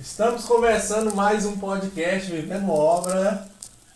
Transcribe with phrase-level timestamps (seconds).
[0.00, 3.48] Estamos começando mais um podcast Vivendo Obra.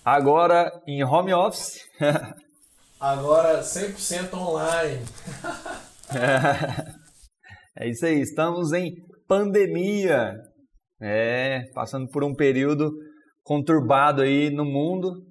[0.05, 1.78] Agora em home office.
[2.98, 5.01] Agora 100% online.
[7.79, 8.96] é isso aí, estamos em
[9.29, 10.35] pandemia.
[11.01, 12.91] É, passando por um período
[13.45, 15.25] conturbado aí no mundo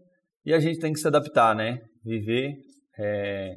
[0.45, 1.81] e a gente tem que se adaptar, né?
[2.01, 2.55] Viver
[2.97, 3.55] é,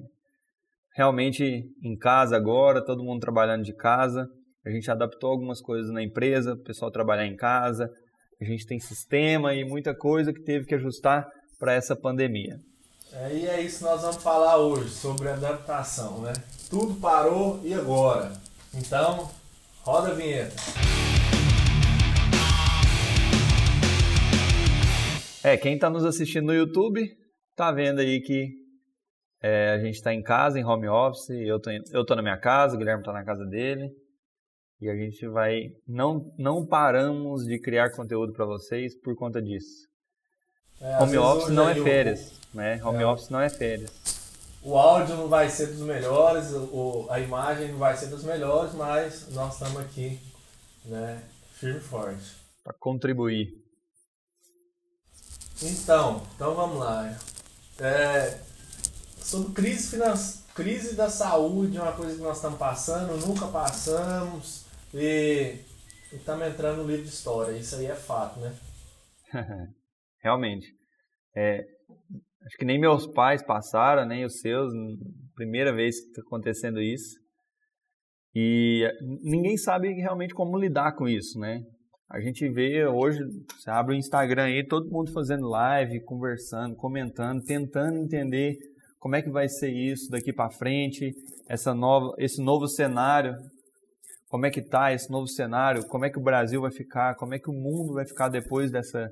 [0.97, 4.27] realmente em casa agora, todo mundo trabalhando de casa.
[4.67, 7.93] A gente adaptou algumas coisas na empresa, o pessoal trabalhar em casa.
[8.41, 11.29] A gente tem sistema e muita coisa que teve que ajustar
[11.59, 12.59] para essa pandemia.
[13.13, 16.33] É, e é isso que nós vamos falar hoje, sobre adaptação, né?
[16.71, 18.33] Tudo parou e agora?
[18.73, 19.31] Então,
[19.83, 20.57] roda a vinheta.
[25.45, 27.07] É, quem está nos assistindo no YouTube
[27.51, 28.49] está vendo aí que
[29.43, 32.39] é, a gente está em casa, em home office, eu tô, eu tô na minha
[32.39, 33.93] casa, o Guilherme está na casa dele.
[34.85, 39.89] E a gente vai não não paramos de criar conteúdo para vocês por conta disso.
[40.79, 42.59] É, home office não é férias, o...
[42.59, 42.85] né?
[42.85, 43.07] Home é.
[43.07, 43.91] office não é férias.
[44.63, 48.75] O áudio não vai ser dos melhores, o, a imagem não vai ser dos melhores,
[48.75, 50.21] mas nós estamos aqui,
[50.85, 51.23] né,
[51.55, 52.37] firme e forte.
[52.63, 53.55] Para contribuir.
[55.63, 57.11] Então, então vamos lá.
[57.79, 58.39] É,
[59.19, 64.64] sobre crise financeira, crise da saúde, uma coisa que nós estamos passando, nunca passamos,
[64.95, 65.59] e
[66.13, 68.55] estamos entrando no livro de história, isso aí é fato, né?
[70.23, 70.67] Realmente.
[71.37, 71.65] É,
[72.47, 74.73] acho que nem meus pais passaram, nem os seus,
[75.35, 77.19] primeira vez que está acontecendo isso.
[78.35, 78.89] E
[79.23, 81.61] ninguém sabe realmente como lidar com isso, né?
[82.11, 83.19] A gente vê hoje,
[83.57, 88.57] você abre o Instagram aí, todo mundo fazendo live, conversando, comentando, tentando entender
[88.99, 91.13] como é que vai ser isso daqui para frente,
[91.49, 93.35] essa nova, esse novo cenário
[94.35, 97.35] como é que está esse novo cenário, como é que o Brasil vai ficar, como
[97.35, 99.09] é que o mundo vai ficar depois dessa,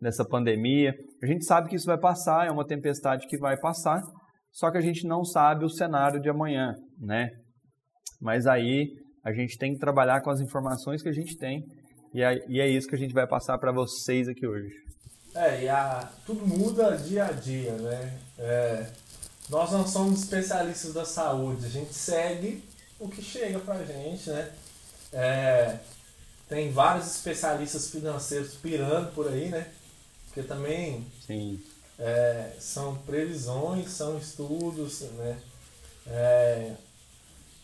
[0.00, 0.92] dessa pandemia.
[1.22, 4.02] A gente sabe que isso vai passar, é uma tempestade que vai passar,
[4.50, 7.30] só que a gente não sabe o cenário de amanhã, né?
[8.20, 8.88] Mas aí
[9.24, 11.64] a gente tem que trabalhar com as informações que a gente tem
[12.12, 14.74] e é, e é isso que a gente vai passar para vocês aqui hoje.
[15.32, 18.18] É, e a, tudo muda dia a dia, né?
[18.36, 18.86] É,
[19.48, 22.64] nós não somos especialistas da saúde, a gente segue
[22.98, 24.50] o que chega pra gente, né?
[25.16, 25.78] É,
[26.46, 29.72] tem vários especialistas financeiros pirando por aí, né?
[30.26, 31.06] Porque também.
[31.98, 35.38] É, são previsões, são estudos, né?
[36.06, 36.72] É,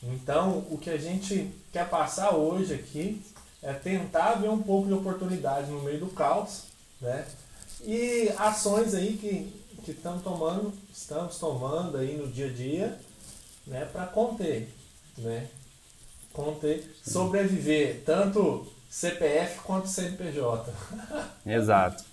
[0.02, 3.22] então, o que a gente quer passar hoje aqui
[3.62, 6.62] é tentar ver um pouco de oportunidade no meio do caos,
[6.98, 7.26] né?
[7.82, 13.00] E ações aí que que estamos tomando, estamos tomando aí no dia a dia,
[13.66, 14.72] né, para conter
[15.19, 15.48] né?
[16.32, 20.72] Conter, sobreviver, tanto CPF quanto CNPJ.
[21.47, 22.04] Exato.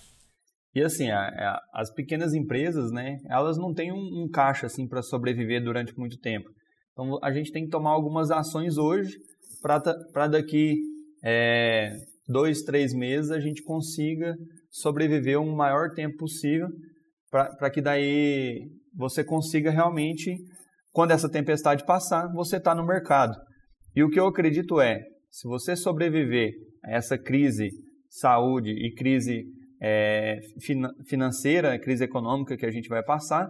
[0.74, 4.86] E assim, a, a, as pequenas empresas, né, elas não têm um, um caixa assim
[4.86, 6.48] para sobreviver durante muito tempo.
[6.92, 9.16] Então a gente tem que tomar algumas ações hoje
[9.62, 10.76] para daqui
[11.24, 11.92] é,
[12.26, 14.36] dois, três meses a gente consiga
[14.70, 16.68] sobreviver o maior tempo possível
[17.30, 20.36] para que daí você consiga realmente
[20.92, 23.36] quando essa tempestade passar, você está no mercado.
[23.94, 26.52] E o que eu acredito é, se você sobreviver
[26.84, 27.70] a essa crise
[28.08, 29.44] saúde e crise
[29.80, 30.38] é,
[31.08, 33.48] financeira, crise econômica que a gente vai passar,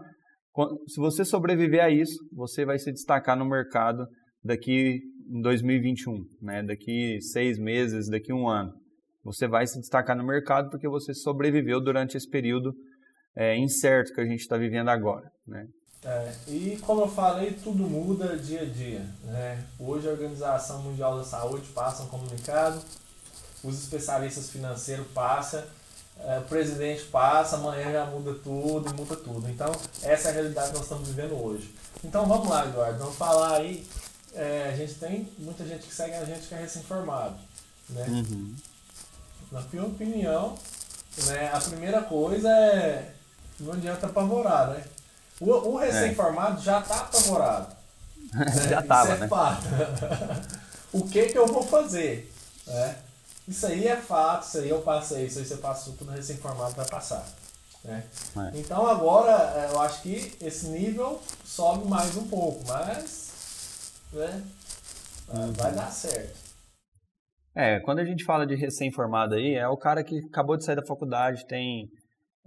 [0.87, 4.07] se você sobreviver a isso, você vai se destacar no mercado
[4.43, 6.63] daqui em 2021, né?
[6.63, 8.73] daqui seis meses, daqui um ano.
[9.23, 12.73] Você vai se destacar no mercado porque você sobreviveu durante esse período
[13.37, 15.31] é, incerto que a gente está vivendo agora.
[15.47, 15.67] Né?
[16.03, 19.07] É, e como eu falei, tudo muda dia a dia.
[19.25, 19.63] Né?
[19.79, 22.81] Hoje a Organização Mundial da Saúde passa um comunicado,
[23.63, 25.63] os especialistas financeiros passam,
[26.19, 29.49] é, o presidente passa, amanhã já muda tudo e muda tudo.
[29.51, 29.71] Então,
[30.03, 31.75] essa é a realidade que nós estamos vivendo hoje.
[32.03, 33.87] Então vamos lá, Eduardo, vamos falar aí.
[34.35, 37.37] É, a gente tem muita gente que segue a gente que é recém-formado.
[37.91, 38.07] Né?
[38.09, 38.55] Uhum.
[39.53, 40.57] Na minha opinião,
[41.27, 43.15] né, a primeira coisa é
[43.59, 44.85] não adianta apavorar, né?
[45.41, 46.63] O, o recém-formado é.
[46.63, 47.77] já está apavorado.
[48.69, 49.29] já estava, é né?
[49.29, 49.67] Fato.
[50.93, 52.31] o que que eu vou fazer?
[52.69, 52.95] É.
[53.49, 56.87] Isso aí é fato, isso aí eu passei, isso aí você passou, tudo recém-formado vai
[56.87, 57.27] passar.
[57.83, 58.05] Né?
[58.37, 58.59] É.
[58.59, 64.43] Então agora é, eu acho que esse nível sobe mais um pouco, mas né,
[65.29, 65.53] uhum.
[65.53, 66.39] vai dar certo.
[67.55, 70.77] É, quando a gente fala de recém-formado aí, é o cara que acabou de sair
[70.77, 71.91] da faculdade, tem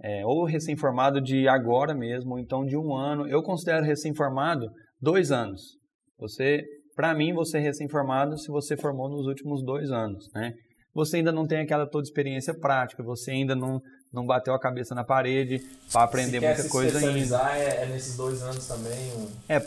[0.02, 3.26] é, ou recém-formado de agora mesmo, ou então de um ano.
[3.28, 4.68] Eu considero recém-formado
[5.00, 5.78] dois anos.
[6.18, 6.62] Você,
[6.94, 10.52] para mim, você é recém-formado se você formou nos últimos dois anos, né?
[10.94, 13.80] você ainda não tem aquela toda experiência prática, você ainda não,
[14.12, 15.60] não bateu a cabeça na parede
[15.92, 17.52] para aprender se muita coisa ainda.
[17.52, 19.12] É, é nesses dois anos também?
[19.16, 19.28] Um...
[19.48, 19.60] É,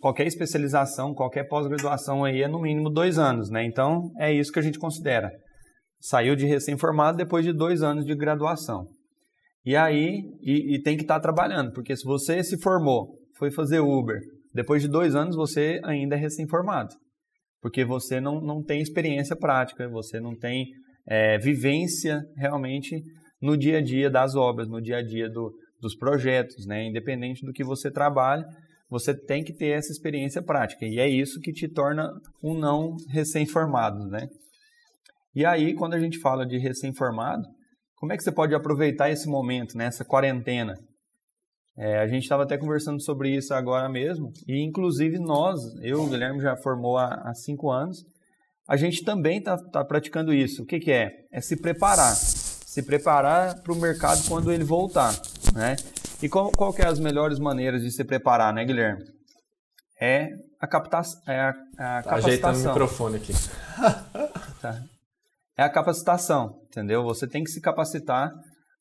[0.00, 3.64] qualquer especialização, qualquer pós-graduação aí é no mínimo dois anos, né?
[3.64, 5.32] Então é isso que a gente considera.
[6.00, 8.86] Saiu de recém-formado depois de dois anos de graduação.
[9.64, 13.50] E aí, e, e tem que estar tá trabalhando, porque se você se formou, foi
[13.50, 14.20] fazer Uber,
[14.52, 16.94] depois de dois anos você ainda é recém-formado,
[17.60, 20.66] porque você não, não tem experiência prática, você não tem
[21.06, 23.02] é, vivência realmente
[23.40, 26.84] no dia a dia das obras, no dia a dia do, dos projetos, né?
[26.84, 28.44] Independente do que você trabalha,
[28.88, 30.86] você tem que ter essa experiência prática.
[30.86, 32.08] E é isso que te torna
[32.42, 34.28] um não recém-formado, né?
[35.34, 37.42] E aí, quando a gente fala de recém-formado,
[38.02, 40.08] como é que você pode aproveitar esse momento, nessa né?
[40.08, 40.76] quarentena?
[41.78, 46.08] É, a gente estava até conversando sobre isso agora mesmo, e inclusive nós, eu, o
[46.08, 48.04] Guilherme já formou há, há cinco anos,
[48.68, 50.64] a gente também está tá praticando isso.
[50.64, 51.12] O que, que é?
[51.30, 52.12] É se preparar.
[52.16, 55.12] Se preparar para o mercado quando ele voltar.
[55.54, 55.76] Né?
[56.20, 59.04] E qual, qual que é as melhores maneiras de se preparar, né, Guilherme?
[60.00, 60.26] É
[60.60, 62.16] a, capta é a, a capacitação.
[62.16, 63.32] Ajeitando o microfone aqui.
[64.60, 64.82] tá.
[65.56, 67.02] É a capacitação, entendeu?
[67.04, 68.30] Você tem que se capacitar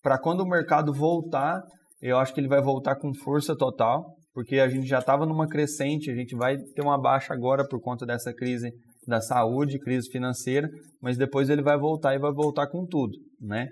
[0.01, 1.61] para quando o mercado voltar,
[2.01, 5.47] eu acho que ele vai voltar com força total, porque a gente já estava numa
[5.47, 8.71] crescente, a gente vai ter uma baixa agora por conta dessa crise
[9.05, 10.69] da saúde, crise financeira,
[11.01, 13.67] mas depois ele vai voltar e vai voltar com tudo, né?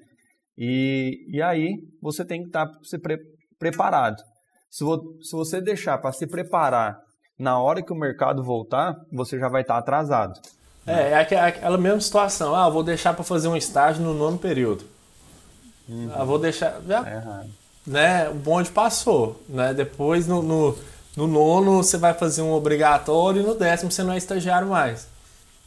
[0.58, 3.18] E, e aí você tem que estar tá se pre
[3.58, 4.22] preparado.
[4.70, 6.98] Se, vo se você deixar para se preparar
[7.38, 10.34] na hora que o mercado voltar, você já vai estar tá atrasado.
[10.90, 12.56] É, é aquela mesma situação.
[12.56, 14.84] Ah, vou deixar para fazer um estágio no nono período.
[15.88, 16.12] Uhum.
[16.14, 16.80] Ah, vou deixar.
[16.88, 17.50] Já, é errado.
[17.86, 19.42] Né, o bonde passou.
[19.48, 19.74] Né?
[19.74, 20.78] Depois, no, no,
[21.16, 25.08] no, nono, você vai fazer um obrigatório e no décimo você não é estagiário mais.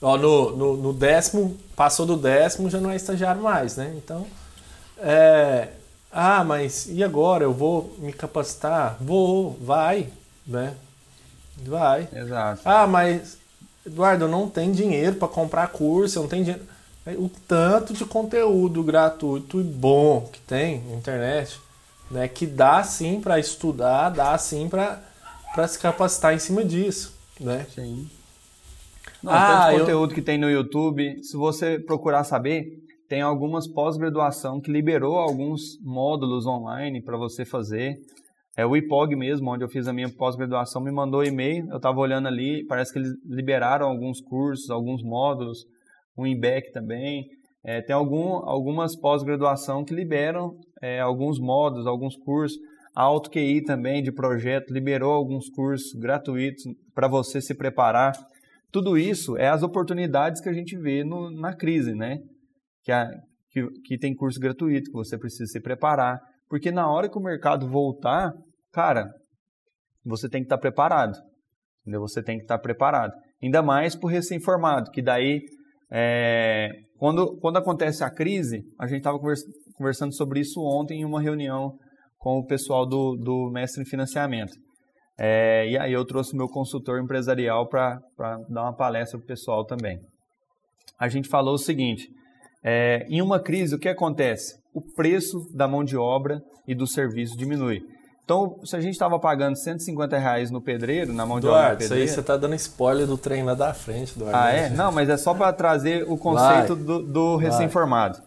[0.01, 3.77] Ó, no, no, no décimo, passou do décimo, já não é estagiário mais.
[3.77, 3.93] Né?
[3.97, 4.27] Então,
[4.99, 5.69] é,
[6.13, 7.45] ah, mas e agora?
[7.45, 8.97] Eu vou me capacitar?
[9.01, 10.09] Vou, vai,
[10.47, 10.75] né?
[11.57, 12.09] Vai.
[12.13, 12.61] Exato.
[12.65, 13.39] Ah, mas
[13.85, 16.67] Eduardo, eu não tenho dinheiro para comprar curso, eu não tenho dinheiro.
[17.19, 21.61] O tanto de conteúdo gratuito e bom que tem na internet,
[22.09, 22.29] né?
[22.29, 25.03] Que dá sim para estudar, dá sim para
[25.67, 27.67] se capacitar em cima disso, né?
[27.75, 28.09] Sim.
[29.21, 30.15] Não, ah, tanto conteúdo eu...
[30.15, 36.47] que tem no YouTube, se você procurar saber, tem algumas pós-graduação que liberou alguns módulos
[36.47, 38.01] online para você fazer.
[38.57, 41.99] É o IPOG mesmo, onde eu fiz a minha pós-graduação, me mandou e-mail, eu estava
[41.99, 45.65] olhando ali, parece que eles liberaram alguns cursos, alguns módulos,
[46.17, 47.27] um IBEC também.
[47.65, 52.59] É, tem algum, algumas pós-graduação que liberam é, alguns módulos, alguns cursos.
[52.95, 56.65] A AutoQI também, de projeto, liberou alguns cursos gratuitos
[56.95, 58.13] para você se preparar.
[58.71, 62.19] Tudo isso é as oportunidades que a gente vê no, na crise, né?
[62.83, 63.09] que, a,
[63.51, 66.21] que, que tem curso gratuito, que você precisa se preparar.
[66.53, 68.31] Porque na hora que o mercado voltar,
[68.71, 69.11] cara,
[70.05, 71.17] você tem que estar preparado.
[71.81, 72.03] Entendeu?
[72.03, 73.11] Você tem que estar preparado.
[73.43, 75.41] Ainda mais o recém-formado, que daí,
[75.91, 76.69] é,
[76.99, 79.19] quando, quando acontece a crise, a gente estava
[79.79, 81.73] conversando sobre isso ontem em uma reunião
[82.19, 84.53] com o pessoal do, do mestre em financiamento.
[85.19, 87.99] É, e aí eu trouxe meu consultor empresarial para
[88.51, 89.99] dar uma palestra para o pessoal também.
[90.99, 92.11] A gente falou o seguinte,
[92.63, 94.61] é, em uma crise, o que acontece?
[94.73, 97.83] O preço da mão de obra e do serviço diminui.
[98.25, 101.85] Então, se a gente estava pagando 150 reais no pedreiro, na mão de obra pedreiro...
[101.85, 104.39] isso aí você está dando spoiler do trem lá da frente, Eduardo.
[104.39, 104.71] Ah, é?
[104.71, 108.19] Não, mas é só para trazer o conceito vai, do, do recém-formado.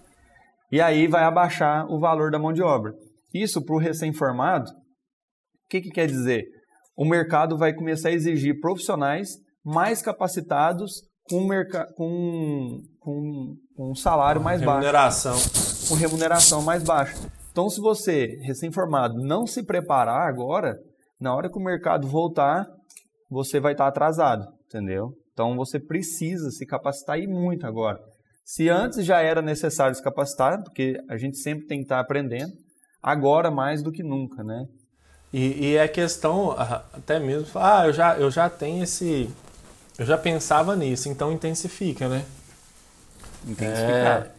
[0.71, 2.93] E aí vai abaixar o valor da mão de obra.
[3.33, 6.45] Isso para o recém-formado, o que, que quer dizer?
[6.95, 9.29] O mercado vai começar a exigir profissionais
[9.63, 11.47] mais capacitados com,
[11.95, 15.33] com, com, com um salário mais remuneração.
[15.33, 15.87] baixo.
[15.89, 17.15] Com remuneração mais baixa.
[17.51, 20.77] Então, se você, recém-formado, não se preparar agora,
[21.19, 22.67] na hora que o mercado voltar,
[23.29, 25.13] você vai estar atrasado, entendeu?
[25.31, 27.99] Então, você precisa se capacitar e muito agora.
[28.43, 32.53] Se antes já era necessário se capacitar, porque a gente sempre tem que estar aprendendo,
[33.01, 34.65] agora mais do que nunca, né?
[35.33, 39.29] E, e é questão, até mesmo, ah, eu já, eu já tenho esse,
[39.97, 42.25] eu já pensava nisso, então intensifica, né?
[43.45, 44.21] Intensificar.
[44.23, 44.31] É,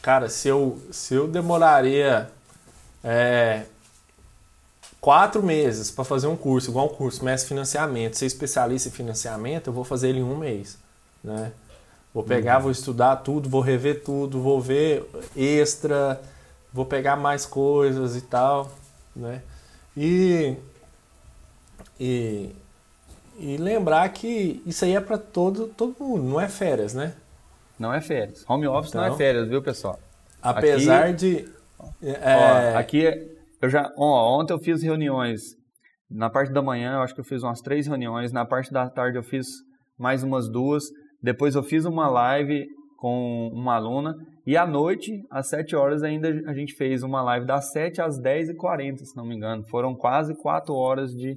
[0.00, 2.30] cara, se eu, se eu demoraria
[3.02, 3.64] é,
[5.00, 9.68] quatro meses para fazer um curso, igual um curso mestre financiamento, ser especialista em financiamento,
[9.68, 10.78] eu vou fazer ele em um mês,
[11.22, 11.52] né?
[12.14, 12.64] Vou pegar, uhum.
[12.64, 16.20] vou estudar tudo, vou rever tudo, vou ver extra,
[16.70, 18.70] vou pegar mais coisas e tal,
[19.16, 19.40] né?
[19.96, 20.56] E,
[21.98, 22.54] e
[23.38, 27.14] e lembrar que isso aí é para todo, todo mundo, não é férias, né?
[27.82, 28.48] Não é férias.
[28.48, 29.98] Home office então, não é então, férias, viu, pessoal?
[30.40, 31.48] Apesar aqui, de.
[32.00, 32.74] É...
[32.74, 33.04] Ó, aqui,
[33.60, 33.92] eu já.
[33.98, 35.56] Ó, ontem eu fiz reuniões.
[36.08, 38.32] Na parte da manhã, eu acho que eu fiz umas três reuniões.
[38.32, 39.46] Na parte da tarde, eu fiz
[39.98, 40.84] mais umas duas.
[41.20, 42.66] Depois, eu fiz uma live
[42.98, 44.14] com uma aluna.
[44.46, 48.20] E à noite, às 7 horas, ainda a gente fez uma live das 7 às
[48.20, 49.64] 10h40, se não me engano.
[49.64, 51.34] Foram quase 4 horas de,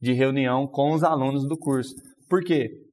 [0.00, 1.94] de reunião com os alunos do curso.
[2.28, 2.85] Por quê?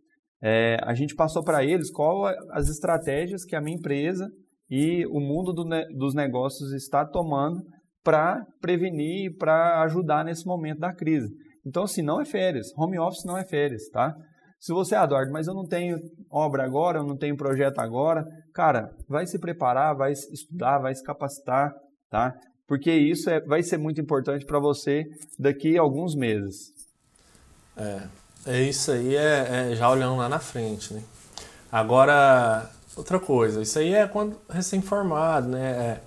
[0.46, 4.30] É, a gente passou para eles qual as estratégias que a minha empresa
[4.70, 5.64] e o mundo do,
[5.98, 7.62] dos negócios está tomando
[8.04, 11.34] para prevenir e para ajudar nesse momento da crise.
[11.66, 12.68] Então, assim, não é férias.
[12.78, 14.14] Home office não é férias, tá?
[14.60, 15.98] Se você, ah, Eduardo, mas eu não tenho
[16.30, 21.04] obra agora, eu não tenho projeto agora, cara, vai se preparar, vai estudar, vai se
[21.04, 21.74] capacitar,
[22.10, 22.34] tá?
[22.68, 25.04] Porque isso é, vai ser muito importante para você
[25.40, 26.72] daqui a alguns meses.
[27.78, 28.08] É,
[28.46, 31.02] é isso aí, é, é, já olhando lá na frente, né?
[31.72, 35.72] Agora, outra coisa, isso aí é quando recém-formado, né?
[35.72, 36.02] É,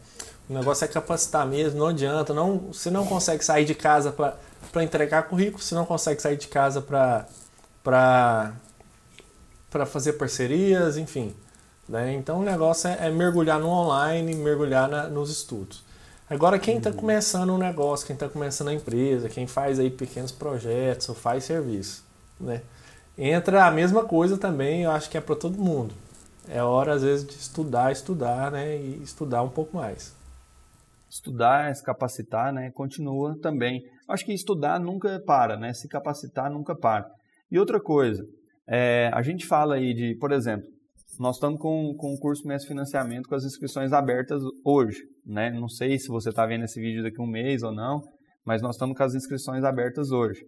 [0.48, 4.84] o negócio é capacitar mesmo, não adianta, não, você não consegue sair de casa para
[4.84, 7.26] entregar currículo, você não consegue sair de casa para
[9.86, 11.34] fazer parcerias, enfim.
[11.88, 12.14] Né?
[12.14, 15.84] Então o negócio é, é mergulhar no online, mergulhar na, nos estudos.
[16.30, 16.96] Agora quem está uhum.
[16.96, 21.44] começando um negócio, quem está começando a empresa, quem faz aí pequenos projetos ou faz
[21.44, 22.05] serviço,
[22.38, 22.62] né?
[23.18, 25.94] entra a mesma coisa também, eu acho que é para todo mundo.
[26.48, 30.14] É hora às vezes de estudar, estudar, né, e estudar um pouco mais.
[31.08, 33.82] Estudar, se capacitar, né, continua também.
[34.08, 37.10] Acho que estudar nunca para, né, se capacitar nunca para.
[37.50, 38.24] E outra coisa,
[38.68, 40.68] é, a gente fala aí de, por exemplo,
[41.18, 45.50] nós estamos com, com o curso Mestre Financiamento com as inscrições abertas hoje, né?
[45.50, 48.02] Não sei se você está vendo esse vídeo daqui a um mês ou não,
[48.44, 50.44] mas nós estamos com as inscrições abertas hoje.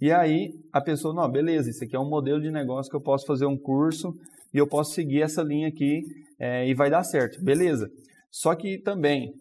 [0.00, 3.02] E aí a pessoa, não, beleza, isso aqui é um modelo de negócio que eu
[3.02, 4.14] posso fazer um curso
[4.54, 6.00] e eu posso seguir essa linha aqui
[6.38, 7.88] é, e vai dar certo, beleza.
[8.30, 9.32] Só que também,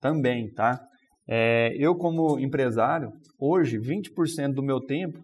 [0.00, 0.78] também, tá?
[1.26, 5.18] É, eu como empresário, hoje 20% do meu tempo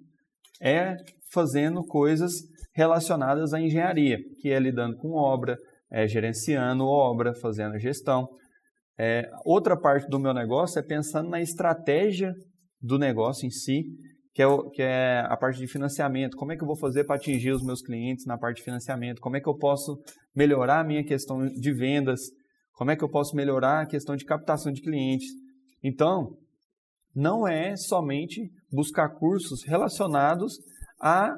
[0.62, 0.96] é
[1.32, 2.32] fazendo coisas
[2.74, 5.58] relacionadas à engenharia, que é lidando com obra,
[5.90, 8.28] é gerenciando obra, fazendo gestão.
[8.98, 12.32] É, outra parte do meu negócio é pensando na estratégia
[12.80, 13.84] do negócio em si,
[14.38, 16.36] que é, o, que é a parte de financiamento.
[16.36, 19.20] Como é que eu vou fazer para atingir os meus clientes na parte de financiamento?
[19.20, 20.00] Como é que eu posso
[20.32, 22.20] melhorar a minha questão de vendas?
[22.72, 25.26] Como é que eu posso melhorar a questão de captação de clientes?
[25.82, 26.36] Então,
[27.12, 30.56] não é somente buscar cursos relacionados
[31.02, 31.34] à,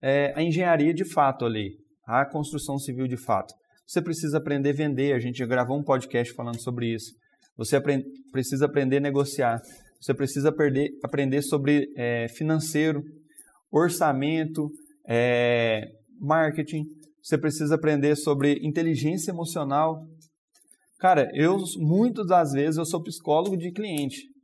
[0.00, 1.72] é, à engenharia de fato ali,
[2.06, 3.52] à construção civil de fato.
[3.84, 7.16] Você precisa aprender a vender, a gente já gravou um podcast falando sobre isso.
[7.56, 9.60] Você aprend precisa aprender a negociar.
[10.04, 13.02] Você precisa perder, aprender sobre é, financeiro,
[13.72, 14.70] orçamento,
[15.08, 15.88] é,
[16.20, 16.84] marketing.
[17.22, 20.04] Você precisa aprender sobre inteligência emocional.
[20.98, 24.34] Cara, eu muitas das vezes eu sou psicólogo de cliente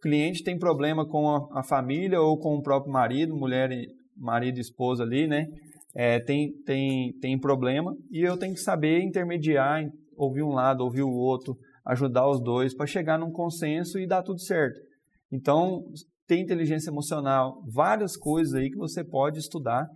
[0.00, 3.68] cliente tem problema com a, a família ou com o próprio marido, mulher,
[4.16, 5.46] marido e esposa ali, né?
[5.92, 9.84] É, tem, tem, tem problema e eu tenho que saber intermediar,
[10.16, 14.22] ouvir um lado, ouvir o outro, ajudar os dois para chegar num consenso e dar
[14.22, 14.89] tudo certo.
[15.32, 15.84] Então,
[16.26, 19.86] tem inteligência emocional, várias coisas aí que você pode estudar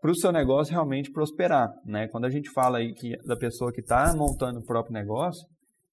[0.00, 1.68] para o seu negócio realmente prosperar.
[1.84, 2.08] Né?
[2.08, 5.46] Quando a gente fala aí que, da pessoa que está montando o próprio negócio,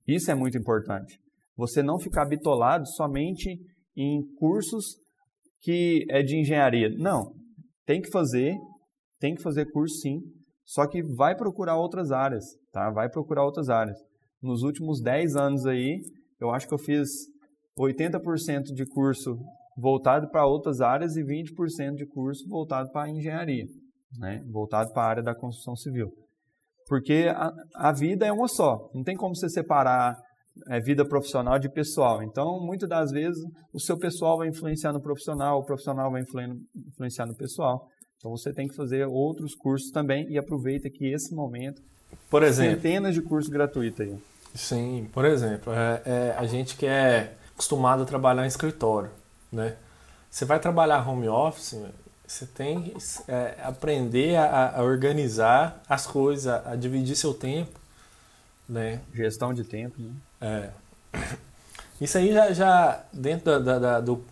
[0.07, 1.19] isso é muito importante.
[1.55, 3.59] Você não ficar bitolado somente
[3.95, 4.97] em cursos
[5.61, 6.89] que é de engenharia.
[6.97, 7.33] Não,
[7.85, 8.55] tem que fazer,
[9.19, 10.19] tem que fazer curso sim,
[10.65, 12.89] só que vai procurar outras áreas, tá?
[12.89, 13.97] Vai procurar outras áreas.
[14.41, 16.01] Nos últimos 10 anos aí,
[16.39, 17.09] eu acho que eu fiz
[17.77, 19.37] 80% de curso
[19.77, 23.65] voltado para outras áreas e 20% de curso voltado para a engenharia,
[24.17, 24.43] né?
[24.51, 26.11] voltado para a área da construção civil.
[26.87, 30.15] Porque a, a vida é uma só, não tem como você separar
[30.69, 32.21] é, vida profissional de pessoal.
[32.21, 33.41] Então, muitas das vezes,
[33.73, 37.87] o seu pessoal vai influenciar no profissional, o profissional vai influenciar no pessoal.
[38.17, 41.81] Então, você tem que fazer outros cursos também e aproveita que esse momento,
[42.29, 44.15] por exemplo, centenas de cursos gratuitos aí.
[44.53, 49.09] Sim, por exemplo, é, é, a gente que é acostumado a trabalhar em escritório,
[49.51, 49.75] né?
[50.29, 51.77] Você vai trabalhar home office,
[52.27, 57.79] você tem que é, aprender a, a, organizar as coisas, a, dividir seu tempo,
[58.67, 58.99] né?
[59.13, 60.11] Gestão de tempo, né?
[60.41, 60.69] É.
[62.01, 64.25] Isso aí já, já dentro da, da, da, do,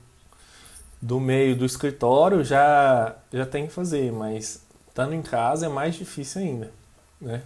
[1.02, 5.96] do meio do escritório já, já tem que fazer, mas estando em casa é mais
[5.96, 6.72] difícil ainda,
[7.20, 7.44] né?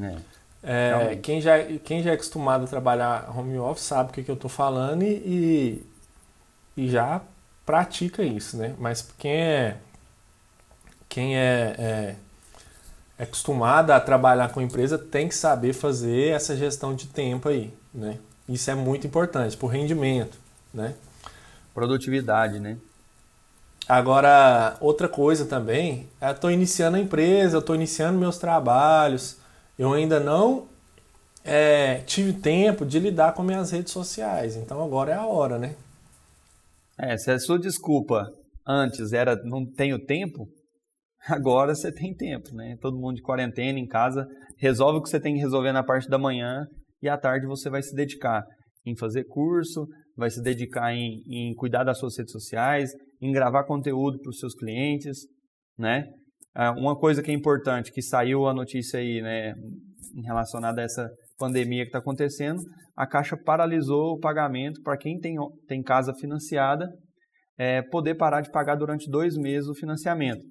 [0.00, 0.37] É.
[0.62, 4.30] É, quem, já, quem já é acostumado a trabalhar home office sabe o que, que
[4.30, 5.86] eu estou falando e,
[6.76, 7.20] e já
[7.64, 8.74] pratica isso, né?
[8.78, 9.76] Mas quem é
[11.08, 12.16] quem é, é,
[13.18, 17.72] é acostumada a trabalhar com empresa tem que saber fazer essa gestão de tempo aí,
[17.94, 18.18] né?
[18.48, 20.38] Isso é muito importante para o rendimento,
[20.72, 20.94] né?
[21.74, 22.78] Produtividade, né?
[23.88, 29.38] Agora, outra coisa também, eu estou iniciando a empresa, eu estou iniciando meus trabalhos,
[29.78, 30.66] eu ainda não
[31.44, 35.76] é, tive tempo de lidar com minhas redes sociais, então agora é a hora, né?
[36.98, 38.26] É, se a sua desculpa
[38.66, 40.48] antes era não tenho tempo,
[41.28, 42.76] agora você tem tempo, né?
[42.80, 44.26] Todo mundo de quarentena em casa,
[44.58, 46.66] resolve o que você tem que resolver na parte da manhã
[47.00, 48.44] e à tarde você vai se dedicar
[48.84, 53.64] em fazer curso, vai se dedicar em, em cuidar das suas redes sociais, em gravar
[53.64, 55.20] conteúdo para os seus clientes,
[55.78, 56.04] né?
[56.60, 59.54] Ah, uma coisa que é importante, que saiu a notícia aí, né,
[60.26, 62.60] relacionada a essa pandemia que está acontecendo,
[62.96, 65.36] a Caixa paralisou o pagamento para quem tem,
[65.68, 66.84] tem casa financiada,
[67.56, 70.42] é, poder parar de pagar durante dois meses o financiamento.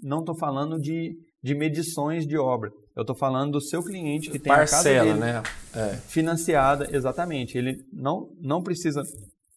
[0.00, 4.38] Não estou falando de, de medições de obra, eu estou falando do seu cliente que
[4.38, 5.42] tem Parcela, a casa dele né?
[5.74, 5.96] É.
[5.96, 7.58] financiada, exatamente.
[7.58, 9.02] Ele não, não precisa,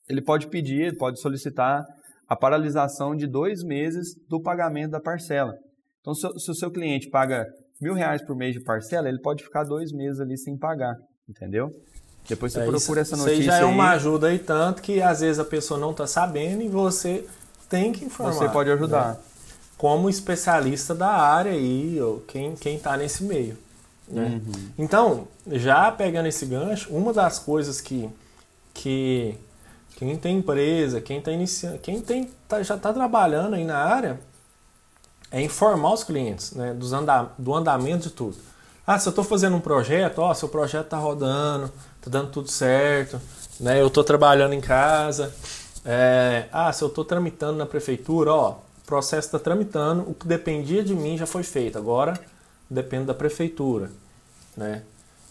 [0.09, 1.85] ele pode pedir, ele pode solicitar
[2.29, 5.51] a paralisação de dois meses do pagamento da parcela.
[6.00, 7.48] Então, se, se o seu cliente paga
[7.81, 10.95] mil reais por mês de parcela, ele pode ficar dois meses ali sem pagar,
[11.27, 11.71] entendeu?
[12.27, 13.41] Depois você é, procura isso, essa notícia.
[13.41, 13.95] Isso aí já é uma aí.
[13.95, 17.25] ajuda aí, tanto que às vezes a pessoa não está sabendo e você
[17.67, 18.33] tem que informar.
[18.33, 19.15] Você pode ajudar.
[19.15, 19.17] Né?
[19.75, 23.57] Como especialista da área aí, ou quem está nesse meio.
[24.07, 24.41] Né?
[24.45, 24.69] Uhum.
[24.77, 28.09] Então, já pegando esse gancho, uma das coisas que,
[28.74, 29.36] que
[30.00, 34.18] quem tem empresa, quem está iniciando, quem tem, tá, já está trabalhando aí na área,
[35.29, 38.38] é informar os clientes né, dos anda, do andamento de tudo.
[38.88, 42.50] Ah, se eu estou fazendo um projeto, ó, seu projeto está rodando, está dando tudo
[42.50, 43.20] certo,
[43.60, 45.36] né, eu estou trabalhando em casa.
[45.84, 50.25] É, ah, se eu estou tramitando na prefeitura, ó, o processo está tramitando, o que
[50.25, 52.18] dependia de mim já foi feito, agora
[52.70, 53.91] depende da prefeitura,
[54.56, 54.84] né?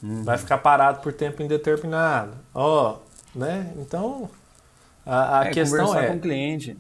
[0.03, 0.25] Uhum.
[0.25, 2.97] Vai ficar parado por tempo indeterminado, ó,
[3.35, 3.73] né?
[3.79, 4.29] Então
[5.09, 6.77] a, a é, questão conversar é com o cliente.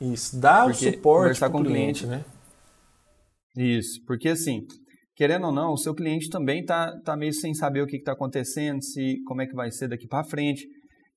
[0.00, 2.24] Isso, dar o suporte para o cliente, né?
[3.56, 4.66] Isso, porque assim,
[5.14, 8.12] querendo ou não, o seu cliente também está tá meio sem saber o que está
[8.12, 10.66] acontecendo, se como é que vai ser daqui para frente.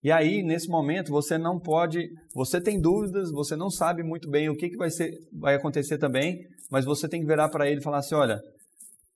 [0.03, 4.47] E aí, nesse momento, você não pode, você tem dúvidas, você não sabe muito bem
[4.47, 6.37] o que, que vai, ser, vai acontecer também,
[6.69, 8.39] mas você tem que virar para ele e falar assim, olha,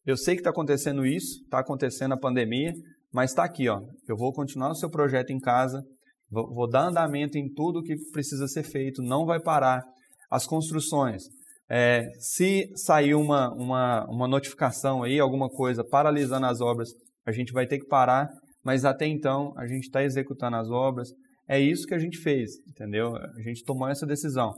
[0.03, 2.73] eu sei que está acontecendo isso, está acontecendo a pandemia,
[3.13, 5.83] mas está aqui, ó, eu vou continuar o seu projeto em casa,
[6.31, 9.83] vou, vou dar andamento em tudo que precisa ser feito, não vai parar.
[10.29, 11.23] As construções,
[11.69, 16.89] é, se sair uma, uma, uma notificação aí, alguma coisa paralisando as obras,
[17.25, 18.27] a gente vai ter que parar,
[18.63, 21.09] mas até então a gente está executando as obras.
[21.47, 23.15] É isso que a gente fez, entendeu?
[23.15, 24.53] A gente tomou essa decisão.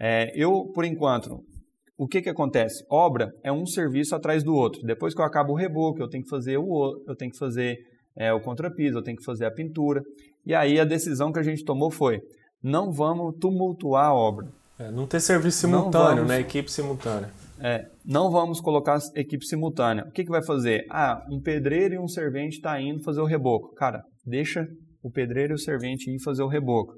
[0.00, 1.44] É, eu, por enquanto,
[1.96, 2.84] o que, que acontece?
[2.90, 4.82] Obra é um serviço atrás do outro.
[4.82, 7.78] Depois que eu acabo o reboco, eu tenho que fazer o eu tenho que fazer
[8.16, 10.02] é, o contrapiso, eu tenho que fazer a pintura.
[10.46, 12.20] E aí a decisão que a gente tomou foi:
[12.62, 14.48] não vamos tumultuar a obra.
[14.78, 16.40] É, não ter serviço simultâneo, vamos, né?
[16.40, 17.30] Equipe simultânea.
[17.60, 20.04] É, não vamos colocar equipe simultânea.
[20.04, 20.84] O que, que vai fazer?
[20.90, 23.74] Ah, um pedreiro e um servente está indo fazer o reboco.
[23.74, 24.66] Cara, deixa
[25.02, 26.94] o pedreiro e o servente ir fazer o reboco.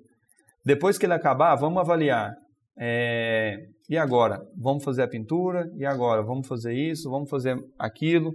[0.64, 2.34] Depois que ele acabar, vamos avaliar.
[2.78, 3.56] É,
[3.88, 4.40] e agora?
[4.56, 5.70] Vamos fazer a pintura?
[5.76, 6.22] E agora?
[6.22, 7.10] Vamos fazer isso?
[7.10, 8.32] Vamos fazer aquilo?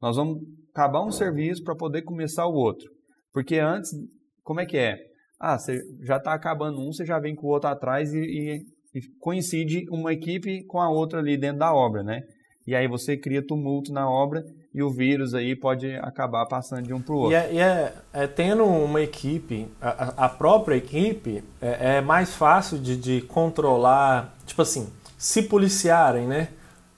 [0.00, 0.42] Nós vamos
[0.74, 2.90] acabar um serviço para poder começar o outro.
[3.32, 3.90] Porque antes,
[4.42, 4.98] como é que é?
[5.38, 8.62] Ah, você já está acabando um, você já vem com o outro atrás e, e,
[8.94, 12.22] e, coincide uma equipe com a outra ali dentro da obra, né?
[12.66, 16.94] E aí você cria tumulto na obra e o vírus aí pode acabar passando de
[16.94, 17.32] um para o outro.
[17.32, 22.34] E, é, e é, é, tendo uma equipe, a, a própria equipe, é, é mais
[22.34, 26.48] fácil de, de, controlar, tipo assim, se policiarem, né?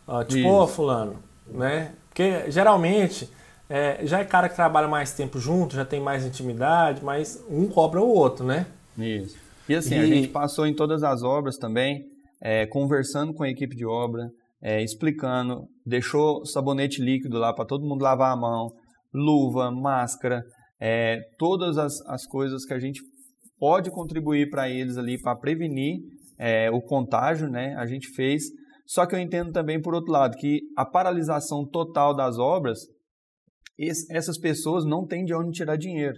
[0.07, 1.17] Uh, tipo, ô oh, fulano,
[1.49, 1.93] né?
[2.09, 3.29] Porque geralmente
[3.69, 7.69] é, já é cara que trabalha mais tempo junto, já tem mais intimidade, mas um
[7.69, 8.67] cobra o outro, né?
[8.99, 9.37] Isso.
[9.69, 9.99] E assim, e...
[9.99, 12.05] a gente passou em todas as obras também,
[12.41, 14.29] é, conversando com a equipe de obra,
[14.63, 18.71] é, explicando, deixou sabonete líquido lá para todo mundo lavar a mão,
[19.13, 20.43] luva, máscara,
[20.81, 23.01] é, todas as, as coisas que a gente
[23.59, 26.01] pode contribuir para eles ali para prevenir
[26.39, 27.75] é, o contágio, né?
[27.77, 28.45] A gente fez.
[28.87, 32.81] Só que eu entendo também, por outro lado, que a paralisação total das obras
[34.11, 36.17] essas pessoas não têm de onde tirar dinheiro.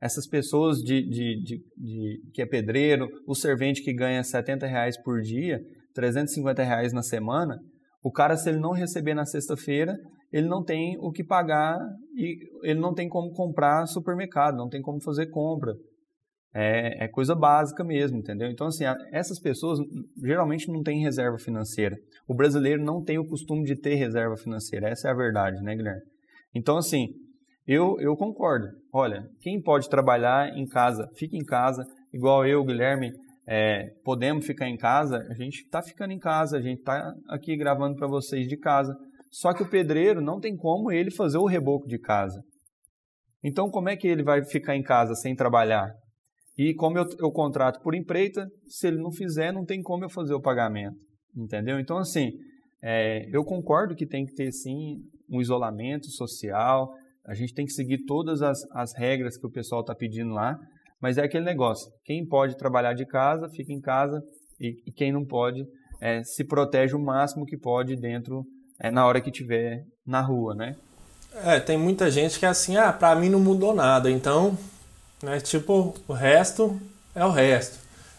[0.00, 5.00] Essas pessoas de, de, de, de, que é pedreiro, o servente que ganha 70 reais
[5.02, 5.60] por dia,
[5.94, 7.58] 350 reais na semana,
[8.02, 9.96] o cara, se ele não receber na sexta-feira,
[10.30, 11.78] ele não tem o que pagar
[12.14, 15.72] e ele não tem como comprar supermercado, não tem como fazer compra.
[16.52, 18.48] é, é, coisa básica mesmo, entendeu?
[18.48, 19.78] Então, assim, essas pessoas
[20.22, 21.96] geralmente não têm reserva financeira.
[22.28, 25.74] O brasileiro não tem o costume de ter reserva financeira, essa é a verdade, né,
[25.74, 26.13] Guilherme?
[26.54, 27.08] Então, assim,
[27.66, 28.68] eu, eu concordo.
[28.92, 33.12] Olha, quem pode trabalhar em casa, fica em casa, igual eu, Guilherme,
[33.46, 37.56] é, podemos ficar em casa, a gente está ficando em casa, a gente está aqui
[37.56, 38.96] gravando para vocês de casa.
[39.30, 42.42] Só que o pedreiro não tem como ele fazer o reboco de casa.
[43.42, 45.92] Então, como é que ele vai ficar em casa sem trabalhar?
[46.56, 50.08] E como eu, eu contrato por empreita, se ele não fizer, não tem como eu
[50.08, 50.96] fazer o pagamento.
[51.36, 51.80] Entendeu?
[51.80, 52.30] Então, assim,
[52.82, 56.94] é, eu concordo que tem que ter, sim, um isolamento social,
[57.26, 60.58] a gente tem que seguir todas as, as regras que o pessoal está pedindo lá,
[61.00, 64.22] mas é aquele negócio: quem pode trabalhar de casa, fica em casa,
[64.60, 65.66] e, e quem não pode,
[66.00, 68.44] é, se protege o máximo que pode dentro,
[68.78, 70.76] é, na hora que estiver na rua, né?
[71.42, 74.56] É, tem muita gente que é assim, ah, pra mim não mudou nada, então,
[75.22, 76.78] né, tipo, o resto
[77.14, 77.78] é o resto.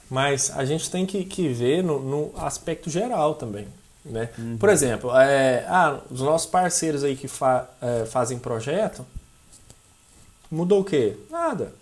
[0.10, 3.68] Mas a gente tem que, que ver no, no aspecto geral também.
[4.06, 4.30] Né?
[4.38, 4.58] Uhum.
[4.58, 9.04] Por exemplo, é, ah, os nossos parceiros aí que fa, é, fazem projeto,
[10.50, 11.18] mudou o quê?
[11.30, 11.74] Nada.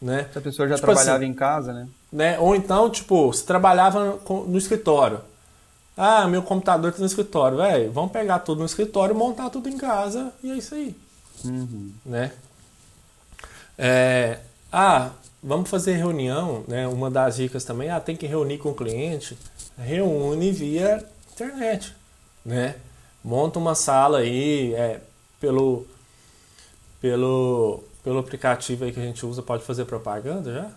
[0.00, 0.28] Né?
[0.34, 1.88] A pessoa já tipo trabalhava assim, em casa, né?
[2.12, 2.38] né?
[2.38, 5.20] Ou então, tipo, você trabalhava no, no escritório.
[5.96, 7.58] Ah, meu computador está no escritório.
[7.58, 10.96] Velho, vamos pegar tudo no escritório, montar tudo em casa e é isso aí.
[11.44, 11.92] Uhum.
[12.06, 12.32] Né?
[13.76, 14.38] É,
[14.70, 15.10] ah,
[15.42, 16.86] vamos fazer reunião, né?
[16.86, 19.36] Uma das dicas também, ah, tem que reunir com o cliente.
[19.76, 21.94] Reúne via internet,
[22.44, 22.76] né?
[23.24, 25.00] Monta uma sala aí, é,
[25.40, 25.86] pelo,
[27.00, 30.70] pelo pelo aplicativo aí que a gente usa, pode fazer propaganda já?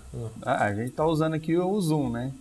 [0.43, 2.31] Ah, a gente está usando aqui o Zoom, né?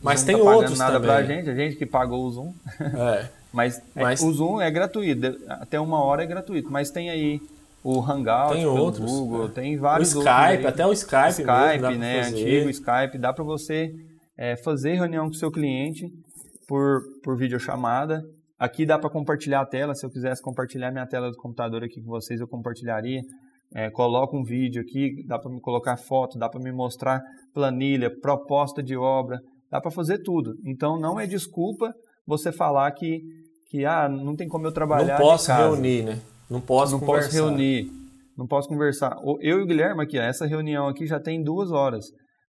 [0.00, 1.08] Mas tem tá outros nada também.
[1.08, 2.54] pra gente, a gente que pagou o Zoom.
[2.80, 3.28] É.
[3.52, 7.40] mas, é, mas o Zoom é gratuito, até uma hora é gratuito, mas tem aí
[7.82, 9.48] o Hangout, tem outros, Google, é.
[9.48, 13.94] tem vários o Skype, até o Skype, Skype, mesmo, né, antigo Skype, dá para você
[14.38, 16.10] é, fazer reunião com o seu cliente
[16.66, 18.22] por, por videochamada.
[18.58, 22.00] Aqui dá para compartilhar a tela, se eu quisesse compartilhar minha tela do computador aqui
[22.00, 23.20] com vocês, eu compartilharia
[23.74, 27.20] é, coloco um vídeo aqui, dá para me colocar foto, dá para me mostrar
[27.52, 30.54] planilha, proposta de obra, dá para fazer tudo.
[30.64, 31.92] Então não é desculpa
[32.24, 33.20] você falar que,
[33.68, 35.18] que ah, não tem como eu trabalhar.
[35.18, 36.20] Não posso reunir, né?
[36.48, 37.30] Não posso não conversar.
[37.30, 37.90] posso reunir,
[38.36, 39.16] não posso conversar.
[39.40, 42.06] Eu e o Guilherme aqui, essa reunião aqui já tem duas horas.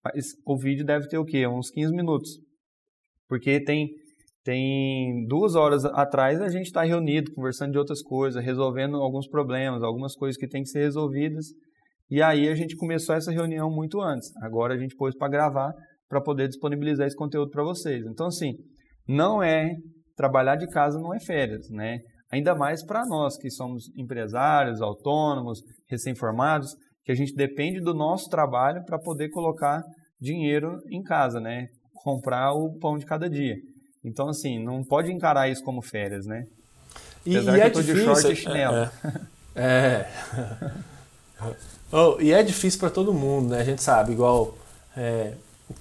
[0.02, 1.46] Mas o vídeo deve ter o quê?
[1.46, 2.30] Uns 15 minutos.
[3.28, 3.90] Porque tem
[4.42, 9.82] tem duas horas atrás a gente está reunido, conversando de outras coisas, resolvendo alguns problemas,
[9.82, 11.46] algumas coisas que têm que ser resolvidas.
[12.10, 14.34] E aí a gente começou essa reunião muito antes.
[14.42, 15.72] Agora a gente pôs para gravar
[16.08, 18.04] para poder disponibilizar esse conteúdo para vocês.
[18.04, 18.54] Então, assim,
[19.06, 19.76] não é
[20.16, 21.98] trabalhar de casa não é férias, né?
[22.30, 28.28] Ainda mais para nós que somos empresários, autônomos, recém-formados, que a gente depende do nosso
[28.28, 29.82] trabalho para poder colocar
[30.20, 31.68] dinheiro em casa, né?
[32.04, 33.54] Comprar o pão de cada dia.
[34.04, 36.46] Então, assim, não pode encarar isso como férias, né?
[37.24, 37.94] E, e é difícil.
[37.94, 38.76] De short e chinelo.
[38.76, 38.90] É.
[39.54, 40.10] é.
[41.92, 43.60] oh, e é difícil para todo mundo, né?
[43.60, 44.56] A gente sabe, igual
[44.96, 45.34] é,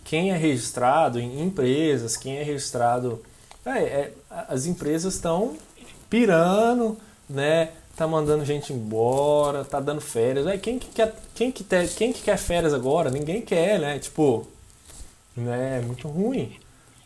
[0.04, 3.24] quem é registrado em empresas, quem é registrado.
[3.66, 4.14] É, é,
[4.48, 5.56] as empresas estão
[6.10, 6.98] pirando,
[7.30, 7.72] né?
[7.96, 10.48] Tá mandando gente embora, tá dando férias.
[10.48, 13.10] Aí quem que quer, quem que, ter, quem que quer férias agora?
[13.10, 14.00] Ninguém quer, né?
[14.00, 14.48] Tipo,
[15.36, 15.80] né?
[15.80, 16.58] É muito ruim,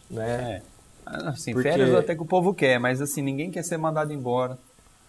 [0.09, 0.61] né?
[0.61, 0.72] É.
[1.05, 1.69] Assim, Porque...
[1.69, 4.57] férias até que o povo quer, mas assim, ninguém quer ser mandado embora.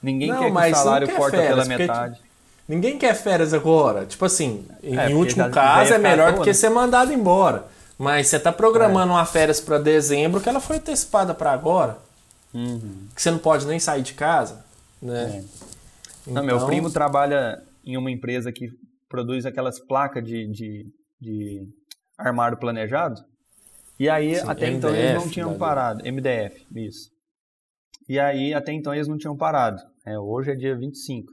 [0.02, 2.20] Ninguém não, quer que o salário corta pela metade.
[2.68, 4.06] Ninguém quer férias agora.
[4.06, 7.66] Tipo assim, em é, último caso é melhor do que ser mandado embora.
[7.98, 9.16] Mas você está programando é.
[9.16, 11.98] uma férias para dezembro que ela foi antecipada para agora.
[12.52, 13.08] Uhum.
[13.14, 14.64] Que você não pode nem sair de casa.
[15.00, 15.22] Né?
[15.22, 15.44] É.
[16.22, 16.34] Então...
[16.34, 18.68] Não, meu então primo trabalha em uma empresa que
[19.08, 20.86] produz aquelas placas de, de,
[21.20, 21.68] de
[22.18, 23.22] armário planejado.
[23.98, 26.02] E aí, Sim, até MDF, então, eles não tinham parado.
[26.04, 27.10] MDF, isso.
[28.08, 29.80] E aí, até então, eles não tinham parado.
[30.04, 31.32] É, hoje é dia 25.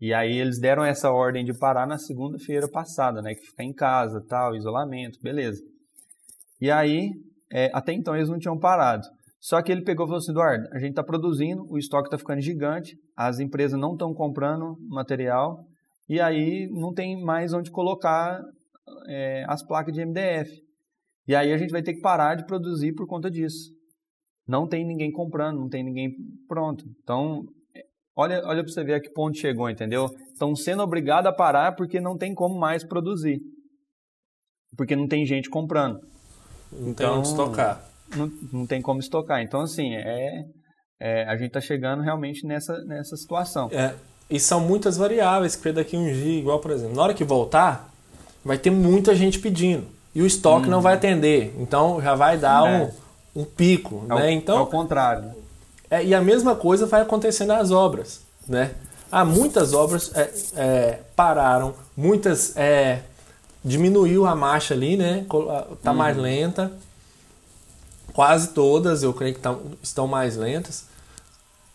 [0.00, 3.34] E aí, eles deram essa ordem de parar na segunda-feira passada, né?
[3.34, 5.62] Que ficar em casa, tal, isolamento, beleza.
[6.60, 7.12] E aí,
[7.50, 9.06] é, até então, eles não tinham parado.
[9.40, 12.18] Só que ele pegou e falou assim, Eduardo, a gente está produzindo, o estoque está
[12.18, 15.64] ficando gigante, as empresas não estão comprando material,
[16.08, 18.42] e aí não tem mais onde colocar
[19.06, 20.65] é, as placas de MDF.
[21.26, 23.70] E aí a gente vai ter que parar de produzir por conta disso.
[24.46, 26.12] Não tem ninguém comprando, não tem ninguém
[26.46, 26.84] pronto.
[27.02, 27.42] Então,
[28.16, 30.06] olha, olha para você ver a que ponto chegou, entendeu?
[30.32, 33.40] Estão sendo obrigados a parar porque não tem como mais produzir.
[34.76, 35.98] Porque não tem gente comprando.
[36.70, 37.84] Não então, tem onde estocar.
[38.16, 39.42] Não, não tem como estocar.
[39.42, 40.44] Então, assim, é,
[41.00, 43.68] é a gente está chegando realmente nessa, nessa situação.
[43.72, 43.96] É,
[44.30, 47.92] e são muitas variáveis que daqui um dia, igual, por exemplo, na hora que voltar,
[48.44, 49.95] vai ter muita gente pedindo.
[50.16, 51.54] E o estoque não vai atender.
[51.58, 52.90] Então já vai dar É.
[53.36, 54.02] um, um pico.
[54.08, 54.32] É, né?
[54.32, 55.30] então, é o contrário.
[55.90, 58.70] é, e a mesma coisa vai acontecer nas obras, né?
[59.12, 63.02] Há muitas obras é, é, pararam, muitas é,
[63.62, 65.26] diminuiu a marcha ali, né?
[65.82, 66.72] Tá mais lenta.
[68.14, 70.84] Quase todas, eu creio que tão- estão mais lentas.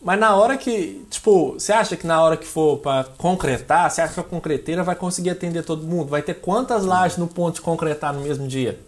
[0.04, 4.00] Mas na hora que, tipo, você acha que na hora que for para concretar, você
[4.00, 6.08] acha que a concreteira vai conseguir atender todo mundo?
[6.08, 8.80] Vai ter quantas lajes no ponto de concretar no mesmo dia?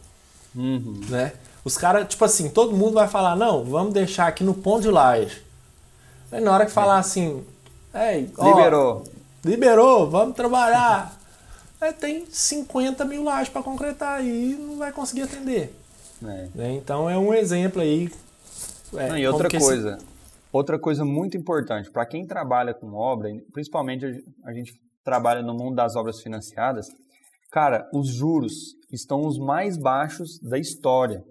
[0.55, 1.01] Uhum.
[1.09, 1.33] né?
[1.65, 4.91] Os caras, tipo assim, todo mundo vai falar, não, vamos deixar aqui no ponto de
[4.91, 5.41] laje.
[6.33, 7.45] Aí na hora que falar assim,
[7.95, 9.05] Ei, ó, Liberou.
[9.45, 11.17] liberou, vamos trabalhar.
[11.81, 15.75] Aí tem 50 mil lajes para concretar e não vai conseguir atender.
[16.23, 16.47] É.
[16.55, 16.73] né?
[16.75, 18.11] Então é um exemplo aí.
[18.97, 19.99] é, Não, e outra que esse- coisa,
[20.55, 24.07] outra coisa muito importante, para quem trabalha com obra, principalmente
[24.45, 26.87] a gente trabalha no mundo das obras financiadas,
[27.51, 28.55] cara, os juros
[28.93, 31.25] estão os mais baixos da história.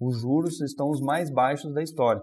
[0.00, 2.20] Os juros estão os mais baixos da história.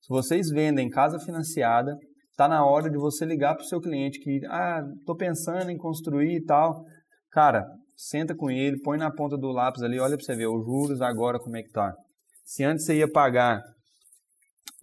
[0.00, 1.98] Se vocês vendem casa financiada,
[2.30, 5.76] está na hora de você ligar para o seu cliente que, ah, tô pensando em
[5.76, 6.84] construir e tal.
[7.30, 10.64] Cara, senta com ele, põe na ponta do lápis ali, olha para você ver os
[10.64, 11.94] juros agora como é que tá.
[12.44, 13.62] Se antes você ia pagar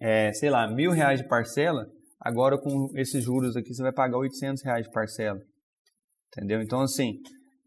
[0.04, 1.86] é, sei lá, mil reais de parcela,
[2.20, 5.40] agora com esses juros aqui você vai pagar 800 reais de parcela.
[6.28, 6.60] Entendeu?
[6.60, 7.14] Então, assim,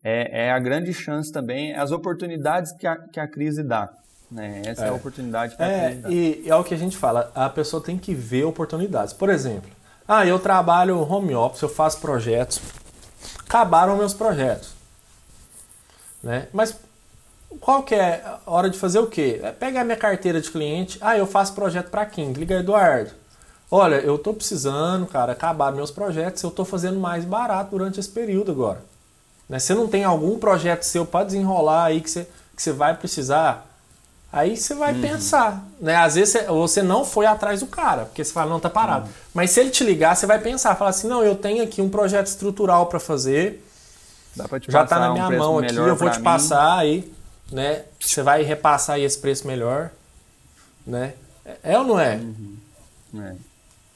[0.04, 3.89] é, é a grande chance também, as oportunidades que a, que a crise dá.
[4.30, 4.62] Né?
[4.67, 4.89] Essa é.
[4.89, 6.10] a oportunidade que a É, crise dá.
[6.12, 9.13] e é o que a gente fala, a pessoa tem que ver oportunidades.
[9.13, 9.71] Por exemplo,
[10.08, 12.62] ah, eu trabalho home office, eu faço projetos,
[13.39, 14.76] acabaram meus projetos.
[16.21, 16.47] Né?
[16.54, 16.78] Mas
[17.60, 19.39] qual que é a hora de fazer o quê?
[19.43, 22.33] É pegar minha carteira de cliente, ah, eu faço projeto para quem?
[22.33, 23.12] Liga Eduardo.
[23.69, 28.10] Olha, eu tô precisando, cara, acabar meus projetos, eu tô fazendo mais barato durante esse
[28.10, 28.81] período agora.
[29.49, 29.60] Né?
[29.60, 33.65] Você não tem algum projeto seu para desenrolar aí que você, que você vai precisar?
[34.31, 35.95] Aí você vai pensar, né?
[35.95, 39.10] Às vezes você, você não foi atrás do cara, porque você fala, não, tá parado.
[39.33, 41.89] Mas se ele te ligar, você vai pensar, falar assim, não, eu tenho aqui um
[41.89, 43.65] projeto estrutural para fazer,
[44.36, 46.23] Dá pra te já tá na um minha preço mão aqui, eu vou te mim.
[46.23, 47.12] passar aí,
[47.51, 47.83] né?
[47.99, 49.91] Você vai repassar aí esse preço melhor,
[50.86, 51.13] né?
[51.63, 52.19] É ou não é?
[53.15, 53.36] É.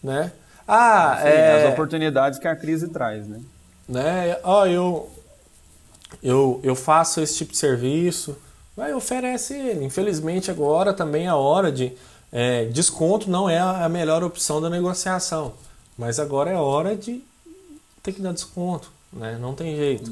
[0.02, 0.32] Né?
[0.68, 1.66] Ah, Sim, é...
[1.66, 3.42] As oportunidades que a crise traz, né?
[3.88, 4.38] né?
[4.44, 5.12] Ó, eu,
[6.24, 8.38] eu, eu faço esse tipo de serviço,
[8.76, 9.84] vai oferece ele.
[9.84, 11.94] Infelizmente agora também é a hora de
[12.32, 15.54] é, desconto não é a melhor opção da negociação,
[15.98, 17.22] mas agora é hora de
[18.02, 19.38] ter que dar desconto, né?
[19.40, 20.10] Não tem jeito,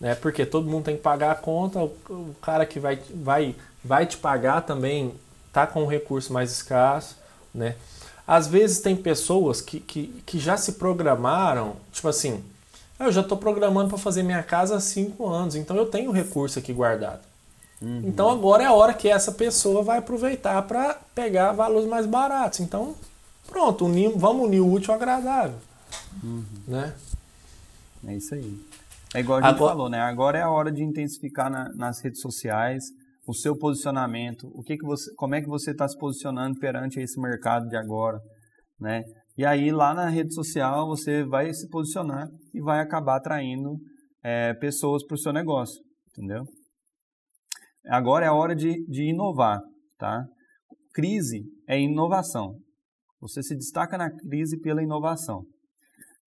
[0.00, 0.14] né?
[0.14, 4.16] Porque todo mundo tem que pagar a conta, o, cara que vai, vai, vai te
[4.16, 5.14] pagar também
[5.52, 7.16] tá com um recurso mais escasso,
[7.54, 7.74] né?
[8.26, 12.44] Às vezes tem pessoas que, que, que já se programaram, tipo assim,
[12.98, 16.12] "Ah, eu já estou programando para fazer minha casa há cinco anos, então eu tenho
[16.12, 17.20] recurso aqui guardado.
[17.80, 22.60] Então agora é a hora que essa pessoa vai aproveitar para pegar valores mais baratos.
[22.60, 22.94] Então,
[23.46, 25.56] pronto, unir, vamos unir o útil ao agradável.
[26.66, 26.92] Né?
[28.06, 28.58] É isso aí.
[29.14, 30.00] É igual a gente Agora- falou, né?
[30.00, 32.84] Agora é a hora de intensificar na- nas redes sociais
[33.26, 37.00] o seu posicionamento, o que que você, como é que você está se posicionando perante
[37.00, 38.18] esse mercado de agora,
[38.80, 39.04] né?
[39.36, 43.76] E aí lá na rede social você vai se posicionar e vai acabar atraindo
[44.22, 46.44] é, pessoas para o seu negócio, entendeu?
[47.86, 49.60] Agora é a hora de, de inovar,
[49.96, 50.24] tá?
[50.92, 52.56] Crise é inovação.
[53.20, 55.44] Você se destaca na crise pela inovação.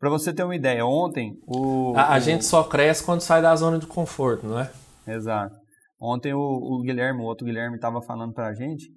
[0.01, 3.39] Para você ter uma ideia, ontem o A, a o- gente só cresce quando sai
[3.41, 4.69] da zona de conforto, não é?
[5.07, 5.55] Exato.
[5.99, 8.89] Ontem o, o Guilherme, o outro Guilherme, estava falando para a gente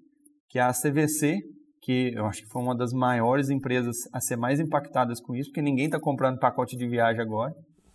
[0.48, 1.40] que a CVC,
[1.82, 5.50] que eu acho que foi uma das maiores empresas a ser mais impactadas com isso,
[5.50, 7.52] porque ninguém está comprando pacote de viagem agora,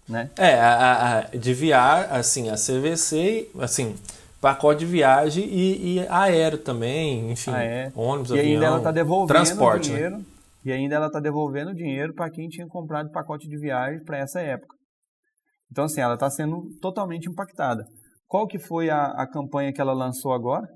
[0.07, 0.29] né?
[0.37, 3.95] É, a, a- de viagem, assim, a CVC, assim,
[4.39, 7.91] pacote de viagem e, e aéreo também, enfim, Ah, é?
[7.95, 10.21] ônibus, E avião, ainda ela está devolvendo transporte, né?
[10.63, 14.41] E ainda ela está devolvendo dinheiro para quem tinha comprado pacote de viagem para essa
[14.41, 14.75] época.
[15.71, 17.85] Então, assim, ela está sendo totalmente impactada.
[18.27, 20.67] Qual que foi a, a campanha que ela lançou agora?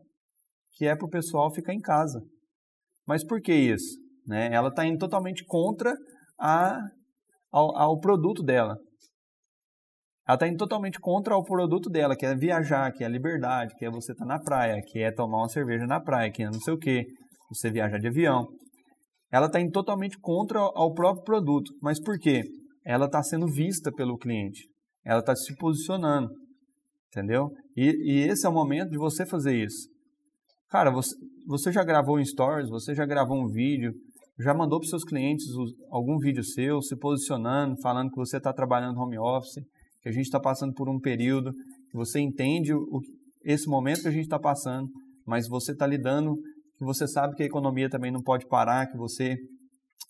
[0.75, 2.21] Que é para o pessoal ficar em casa.
[3.07, 3.97] Mas por que isso?
[4.25, 4.49] Né?
[4.53, 5.93] Ela está indo totalmente contra
[6.39, 6.79] a,
[7.51, 8.77] ao, ao produto dela.
[10.25, 13.85] Ela está indo totalmente contra o produto dela, que é viajar, que é liberdade, que
[13.85, 16.61] é você estar na praia, que é tomar uma cerveja na praia, que é não
[16.61, 17.05] sei o quê,
[17.49, 18.47] você viajar de avião.
[19.33, 21.71] Ela está indo totalmente contra ao próprio produto.
[21.81, 22.43] Mas por quê?
[22.85, 24.69] Ela está sendo vista pelo cliente.
[25.03, 26.29] Ela está se posicionando.
[27.07, 27.49] Entendeu?
[27.75, 29.89] E, e esse é o momento de você fazer isso.
[30.69, 31.15] Cara, você,
[31.47, 33.91] você já gravou um stories, você já gravou um vídeo,
[34.39, 35.45] já mandou para seus clientes
[35.89, 39.63] algum vídeo seu, se posicionando, falando que você está trabalhando home office,
[40.01, 41.51] que a gente está passando por um período,
[41.89, 43.01] que você entende o,
[43.43, 44.87] esse momento que a gente está passando,
[45.25, 46.35] mas você está lidando,
[46.77, 49.37] que você sabe que a economia também não pode parar, que você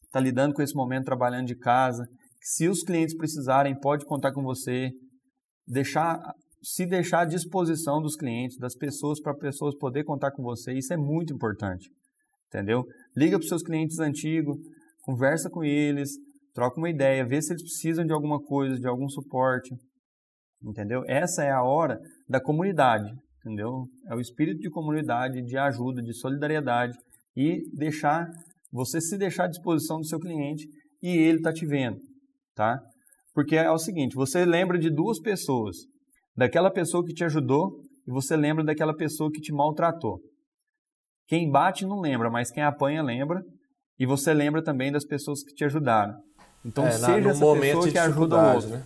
[0.05, 2.05] está lidando com esse momento trabalhando de casa,
[2.39, 4.91] que se os clientes precisarem, pode contar com você,
[5.67, 6.19] deixar
[6.63, 10.93] se deixar à disposição dos clientes, das pessoas, para pessoas poder contar com você, isso
[10.93, 11.89] é muito importante,
[12.47, 12.85] entendeu?
[13.17, 14.55] Liga para os seus clientes antigos,
[15.01, 16.11] conversa com eles,
[16.53, 19.75] troca uma ideia, vê se eles precisam de alguma coisa, de algum suporte,
[20.63, 21.03] entendeu?
[21.05, 21.99] Essa é a hora
[22.29, 23.11] da comunidade,
[23.43, 23.85] entendeu?
[24.07, 26.97] É o espírito de comunidade, de ajuda, de solidariedade
[27.35, 28.29] e deixar
[28.71, 30.67] você se deixar à disposição do seu cliente
[31.01, 31.99] e ele está te vendo,
[32.55, 32.79] tá?
[33.33, 35.77] Porque é o seguinte, você lembra de duas pessoas,
[36.35, 40.19] daquela pessoa que te ajudou e você lembra daquela pessoa que te maltratou.
[41.27, 43.43] Quem bate não lembra, mas quem apanha lembra
[43.99, 46.13] e você lembra também das pessoas que te ajudaram.
[46.65, 48.69] Então, é, seja essa pessoa que ajuda o outro.
[48.69, 48.85] Né?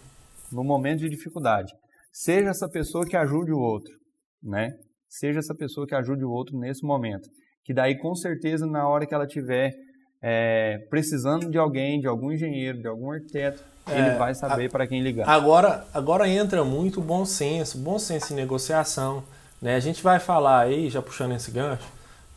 [0.52, 1.72] No momento de dificuldade.
[2.12, 3.94] Seja essa pessoa que ajude o outro.
[4.42, 4.74] Né?
[5.10, 7.30] Seja essa pessoa que ajude o outro nesse momento.
[7.64, 9.74] Que daí, com certeza, na hora que ela tiver
[10.22, 14.88] é, precisando de alguém, de algum engenheiro, de algum arquiteto, é, ele vai saber para
[14.88, 15.28] quem ligar.
[15.28, 19.24] Agora, agora entra muito bom senso, bom senso em negociação.
[19.62, 19.76] Né?
[19.76, 21.88] A gente vai falar aí, já puxando esse gancho,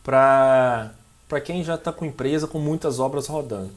[0.03, 0.93] para
[1.45, 3.71] quem já está com empresa com muitas obras rodando.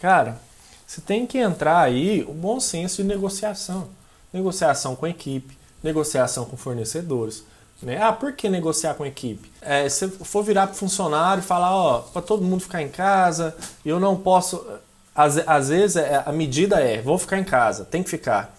[0.00, 0.38] Cara,
[0.86, 3.88] você tem que entrar aí o bom senso de negociação.
[4.32, 7.44] Negociação com a equipe, negociação com fornecedores.
[7.82, 8.02] Né?
[8.02, 9.52] Ah, por que negociar com a equipe?
[9.60, 13.54] É, se for virar para funcionário e falar, ó, para todo mundo ficar em casa,
[13.84, 14.66] eu não posso.
[15.14, 18.56] Às, às vezes é, a medida é, vou ficar em casa, tem que ficar.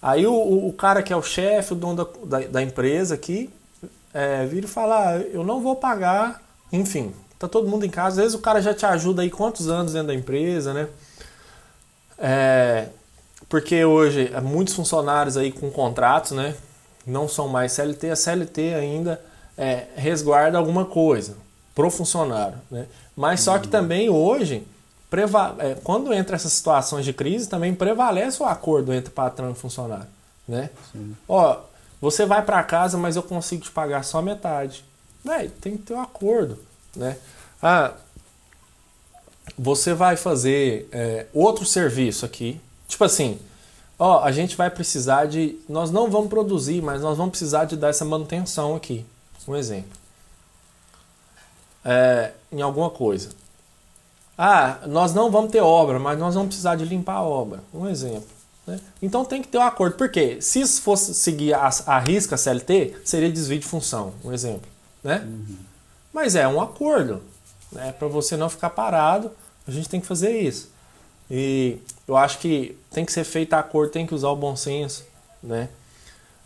[0.00, 3.50] Aí o, o cara que é o chefe, o dono da, da, da empresa aqui,
[4.12, 6.40] é, vira e fala, ah, eu não vou pagar,
[6.72, 8.08] enfim, tá todo mundo em casa.
[8.10, 10.88] Às vezes o cara já te ajuda aí quantos anos dentro da empresa, né?
[12.18, 12.88] É,
[13.48, 16.54] porque hoje é muitos funcionários aí com contratos, né?
[17.06, 19.20] Não são mais CLT, a CLT ainda
[19.56, 21.36] é, resguarda alguma coisa
[21.74, 22.86] pro funcionário, né?
[23.16, 23.70] Mas só que uhum.
[23.70, 24.66] também hoje,
[25.58, 30.06] é, quando entra essas situações de crise, também prevalece o acordo entre patrão e funcionário,
[30.48, 30.70] né?
[30.92, 31.16] Sim.
[31.28, 31.58] Ó,
[32.00, 34.84] você vai para casa, mas eu consigo te pagar só metade.
[35.24, 36.58] Véi, tem que ter um acordo,
[36.94, 37.16] né?
[37.62, 37.92] Ah,
[39.58, 42.60] você vai fazer é, outro serviço aqui.
[42.94, 43.40] Tipo assim,
[43.98, 45.58] ó, a gente vai precisar de.
[45.68, 49.04] Nós não vamos produzir, mas nós vamos precisar de dar essa manutenção aqui.
[49.48, 49.90] Um exemplo.
[51.84, 53.30] É, em alguma coisa.
[54.38, 57.64] Ah, nós não vamos ter obra, mas nós vamos precisar de limpar a obra.
[57.74, 58.28] Um exemplo.
[58.64, 58.78] Né?
[59.02, 59.96] Então tem que ter um acordo.
[59.96, 60.38] Por quê?
[60.40, 64.14] Se isso fosse seguir a, a risca CLT, seria desvio de função.
[64.24, 64.70] Um exemplo.
[65.02, 65.18] Né?
[65.26, 65.56] Uhum.
[66.12, 67.20] Mas é um acordo.
[67.72, 67.92] Né?
[67.92, 69.32] Para você não ficar parado
[69.66, 70.70] a gente tem que fazer isso.
[71.30, 74.54] E eu acho que tem que ser feito a acordo, tem que usar o bom
[74.56, 75.06] senso,
[75.42, 75.68] né?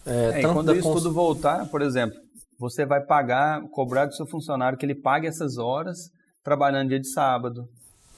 [0.07, 1.03] É, é, quando isso cons...
[1.03, 2.18] tudo voltar, por exemplo,
[2.59, 6.11] você vai pagar, cobrar do seu funcionário que ele pague essas horas
[6.42, 7.68] trabalhando dia de sábado,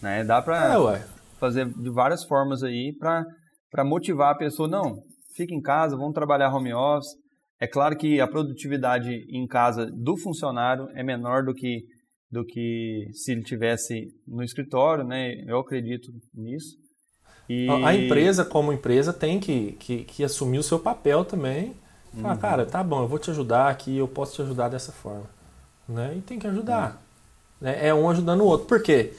[0.00, 0.22] né?
[0.24, 1.04] Dá para é,
[1.38, 5.02] fazer de várias formas aí para motivar a pessoa, não,
[5.34, 7.18] fica em casa, vamos trabalhar home office.
[7.60, 11.84] É claro que a produtividade em casa do funcionário é menor do que
[12.30, 15.34] do que se ele tivesse no escritório, né?
[15.48, 16.76] Eu acredito nisso.
[17.50, 17.68] E...
[17.84, 21.74] A empresa, como empresa, tem que, que, que assumir o seu papel também.
[22.22, 22.40] Falar, uhum.
[22.40, 25.24] cara, tá bom, eu vou te ajudar aqui, eu posso te ajudar dessa forma.
[25.88, 26.14] Né?
[26.16, 26.90] E tem que ajudar.
[26.90, 26.96] Uhum.
[27.62, 27.88] Né?
[27.88, 28.68] É um ajudando o outro.
[28.68, 29.14] Por quê?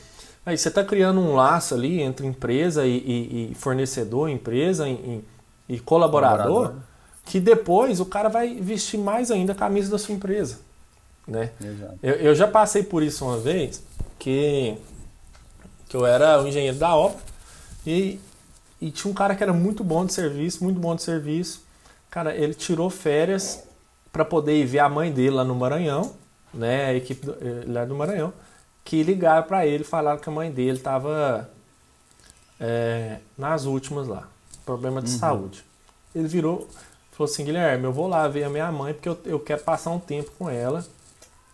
[0.46, 5.26] Aí você está criando um laço ali entre empresa e, e, e fornecedor, empresa e,
[5.68, 6.82] e colaborador, colaborador,
[7.26, 10.60] que depois o cara vai vestir mais ainda a camisa da sua empresa.
[11.28, 11.52] Né?
[12.02, 13.84] Eu, eu, já passei por isso uma vez,
[14.18, 14.78] que,
[15.90, 17.31] que eu era o engenheiro da obra
[17.86, 18.20] e,
[18.80, 21.64] e tinha um cara que era muito bom de serviço, muito bom de serviço.
[22.10, 23.64] Cara, ele tirou férias
[24.12, 26.14] para poder ir ver a mãe dele lá no Maranhão,
[26.54, 26.86] né?
[26.86, 28.34] A equipe do, eh, lá do Maranhão,
[28.84, 31.50] que ligaram para ele e falaram que a mãe dele estava
[32.60, 34.28] é, nas últimas lá,
[34.66, 35.18] problema de uhum.
[35.18, 35.66] saúde.
[36.14, 36.68] Ele virou,
[37.12, 39.92] falou assim, Guilherme, eu vou lá ver a minha mãe porque eu, eu quero passar
[39.92, 40.86] um tempo com ela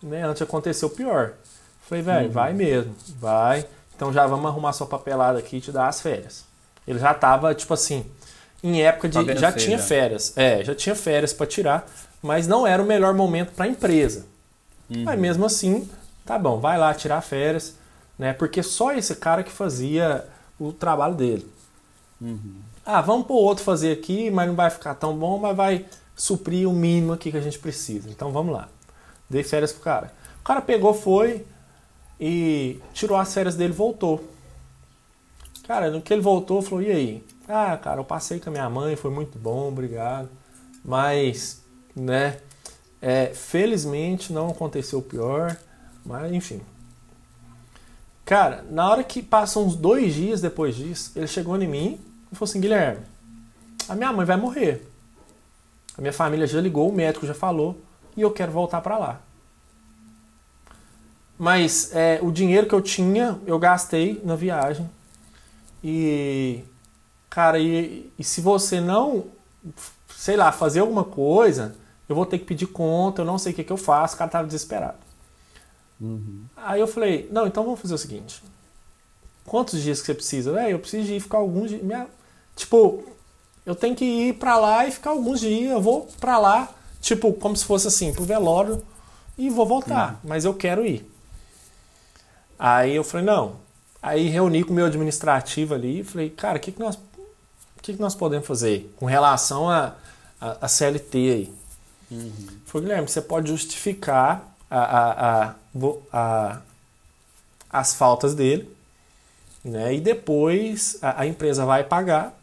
[0.02, 1.34] né, antes acontecer o pior.
[1.82, 2.32] Falei, velho, uhum.
[2.32, 3.66] vai mesmo, vai.
[3.98, 6.44] Então já vamos arrumar sua papelada aqui e te dar as férias.
[6.86, 8.06] Ele já tava, tipo assim,
[8.62, 9.34] em época de.
[9.36, 10.32] já tinha férias.
[10.36, 11.84] É, já tinha férias para tirar,
[12.22, 14.24] mas não era o melhor momento para a empresa.
[14.88, 15.02] Uhum.
[15.02, 15.90] Mas mesmo assim,
[16.24, 17.74] tá bom, vai lá tirar férias,
[18.16, 18.32] né?
[18.32, 20.24] Porque só esse cara que fazia
[20.60, 21.50] o trabalho dele.
[22.20, 22.54] Uhum.
[22.86, 26.68] Ah, vamos pôr outro fazer aqui, mas não vai ficar tão bom, mas vai suprir
[26.68, 28.08] o mínimo aqui que a gente precisa.
[28.08, 28.68] Então vamos lá.
[29.28, 30.12] Dei férias pro cara.
[30.40, 31.44] O cara pegou, foi
[32.20, 34.24] e tirou as férias dele voltou.
[35.66, 37.24] Cara, no que ele voltou, falou: e aí?
[37.48, 40.28] Ah, cara, eu passei com a minha mãe, foi muito bom, obrigado.
[40.84, 41.62] Mas,
[41.94, 42.38] né,
[43.00, 45.56] é, felizmente não aconteceu o pior,
[46.04, 46.60] mas enfim.
[48.24, 52.00] Cara, na hora que passam uns dois dias depois disso, ele chegou em mim
[52.30, 53.02] e falou assim: Guilherme,
[53.88, 54.86] a minha mãe vai morrer.
[55.96, 57.80] A minha família já ligou, o médico já falou,
[58.16, 59.20] e eu quero voltar para lá.
[61.38, 64.90] Mas é, o dinheiro que eu tinha, eu gastei na viagem.
[65.82, 66.64] E,
[67.30, 69.26] cara, e, e se você não,
[70.16, 71.76] sei lá, fazer alguma coisa,
[72.08, 74.16] eu vou ter que pedir conta, eu não sei o que, que eu faço.
[74.16, 74.98] O cara tava desesperado.
[76.00, 76.44] Uhum.
[76.56, 78.42] Aí eu falei, não, então vamos fazer o seguinte.
[79.44, 80.60] Quantos dias que você precisa?
[80.60, 81.82] É, eu preciso ir ficar alguns dias.
[81.82, 82.08] Minha...
[82.56, 83.04] Tipo,
[83.64, 85.70] eu tenho que ir para lá e ficar alguns dias.
[85.70, 86.68] Eu vou para lá,
[87.00, 88.82] tipo, como se fosse assim, pro velório
[89.36, 90.14] e vou voltar.
[90.14, 90.30] Uhum.
[90.30, 91.08] Mas eu quero ir.
[92.58, 93.56] Aí eu falei, não.
[94.02, 96.98] Aí reuni com o meu administrativo ali e falei, cara, o que, que, nós,
[97.82, 99.94] que, que nós podemos fazer com relação a,
[100.40, 101.52] a, a CLT aí?
[102.10, 102.32] Uhum.
[102.64, 105.54] Falei, Guilherme, você pode justificar a, a,
[106.12, 106.60] a,
[107.70, 108.70] as faltas dele,
[109.64, 109.94] né?
[109.94, 112.38] E depois a, a empresa vai pagar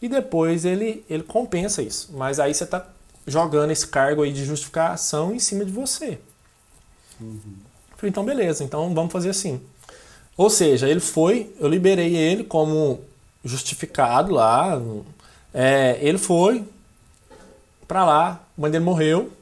[0.00, 2.10] e depois ele, ele compensa isso.
[2.12, 2.86] Mas aí você está
[3.26, 6.18] jogando esse cargo aí de justificação em cima de você.
[7.20, 7.56] Uhum.
[8.04, 9.60] Falei, então beleza, então vamos fazer assim.
[10.36, 13.00] Ou seja, ele foi, eu liberei ele como
[13.42, 14.80] justificado lá.
[15.52, 16.64] É, ele foi
[17.88, 19.32] para lá, a mãe dele morreu.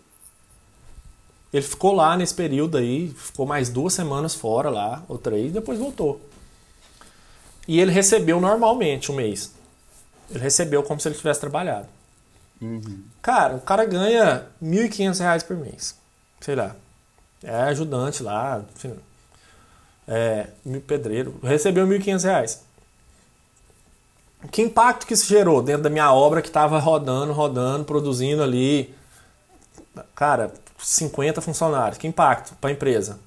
[1.52, 5.78] Ele ficou lá nesse período aí, ficou mais duas semanas fora lá, ou três, depois
[5.78, 6.20] voltou.
[7.66, 9.52] E ele recebeu normalmente um mês.
[10.30, 11.88] Ele recebeu como se ele tivesse trabalhado.
[12.60, 13.02] Uhum.
[13.20, 15.96] Cara, o cara ganha R$ 1.500 por mês.
[16.40, 16.76] Sei lá
[17.42, 18.94] é ajudante lá, enfim,
[20.06, 20.48] é,
[20.86, 22.58] pedreiro, recebeu R$ 1.500.
[24.50, 28.92] Que impacto que isso gerou dentro da minha obra que estava rodando, rodando, produzindo ali,
[30.14, 31.96] cara, 50 funcionários.
[31.96, 33.20] Que impacto para a empresa?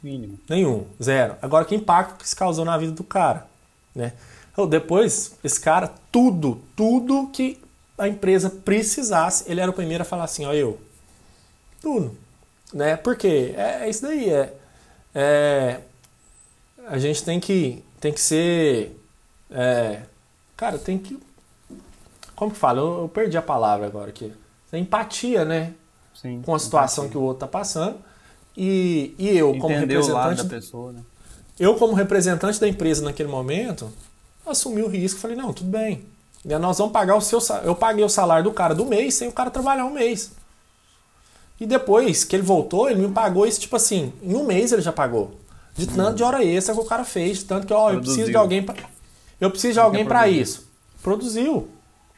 [0.00, 0.38] Mínimo.
[0.48, 1.34] Nenhum, zero.
[1.42, 3.48] Agora, que impacto que isso causou na vida do cara?
[3.92, 4.12] Né?
[4.52, 7.60] Então, depois, esse cara, tudo, tudo que
[7.98, 10.78] a empresa precisasse, ele era o primeiro a falar assim, ó, eu.
[11.82, 12.16] Tudo
[12.72, 12.96] né?
[12.96, 14.54] Porque é, é isso daí, é,
[15.14, 15.80] é,
[16.88, 19.00] a gente tem que tem que ser,
[19.50, 20.02] é,
[20.56, 21.18] cara, tem que,
[22.34, 22.80] como que fala?
[22.80, 24.32] Eu, eu, perdi a palavra agora aqui.
[24.72, 25.72] Empatia, né?
[26.14, 27.12] Sim, com a situação empatia.
[27.12, 27.96] que o outro tá passando
[28.56, 31.00] e, e eu Entender como representante da pessoa, né?
[31.58, 33.90] Eu como representante da empresa naquele momento
[34.46, 36.04] assumi o risco, falei não, tudo bem.
[36.44, 39.32] Nós vamos pagar o seu, eu paguei o salário do cara do mês sem o
[39.32, 40.30] cara trabalhar um mês.
[41.58, 44.82] E depois que ele voltou, ele me pagou isso, tipo assim, em um mês ele
[44.82, 45.32] já pagou.
[45.74, 48.36] De tanto de hora extra que o cara fez, tanto que, ó, eu preciso de
[48.36, 48.74] alguém pra,
[49.40, 50.66] Eu preciso de alguém para isso.
[51.02, 51.68] Produziu.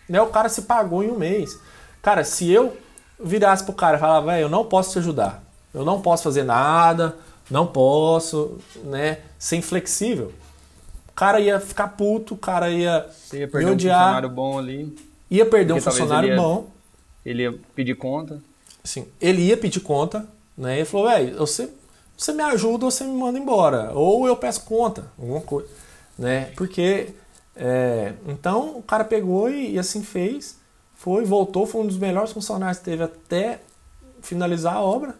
[0.08, 0.20] Né?
[0.20, 1.58] O cara se pagou em um mês.
[2.00, 2.76] Cara, se eu
[3.18, 5.42] virasse pro cara e falar, velho, eu não posso te ajudar.
[5.74, 7.16] Eu não posso fazer nada,
[7.50, 9.18] não posso, né?
[9.38, 10.32] Ser inflexível.
[11.08, 13.96] O cara ia ficar puto, o cara ia, Você ia perder me odiar.
[13.96, 14.98] um funcionário bom ali.
[15.30, 16.70] Ia perder um funcionário ele ia, bom.
[17.26, 18.40] Ele ia pedir conta
[18.88, 20.26] assim, ele ia pedir conta,
[20.56, 20.76] né?
[20.76, 21.70] Ele falou, velho, você,
[22.16, 23.92] você me ajuda ou você me manda embora.
[23.92, 25.68] Ou eu peço conta, alguma coisa.
[26.18, 26.46] Né?
[26.56, 27.10] Porque.
[27.60, 30.58] É, então o cara pegou e, e, assim fez,
[30.94, 33.60] foi, voltou, foi um dos melhores funcionários que teve até
[34.22, 35.16] finalizar a obra.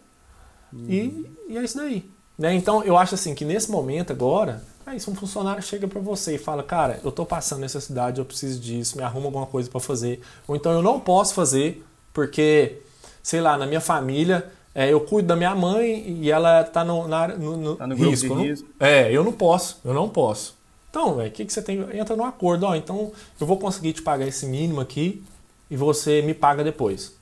[0.71, 0.85] Uhum.
[0.87, 2.09] E, e é isso daí.
[2.37, 2.53] Né?
[2.53, 6.35] Então eu acho assim que nesse momento agora, aí se um funcionário chega para você
[6.35, 9.81] e fala, cara, eu tô passando necessidade, eu preciso disso, me arruma alguma coisa para
[9.81, 12.81] fazer, ou então eu não posso fazer porque
[13.21, 17.07] sei lá, na minha família, é, eu cuido da minha mãe e ela tá no,
[17.07, 18.35] na, no, no, tá no risco.
[18.35, 18.67] Não, risco.
[18.79, 20.57] É, eu não posso, eu não posso.
[20.89, 21.79] Então, o que, que você tem?
[21.97, 25.23] Entra no acordo, ó, então eu vou conseguir te pagar esse mínimo aqui
[25.69, 27.15] e você me paga depois.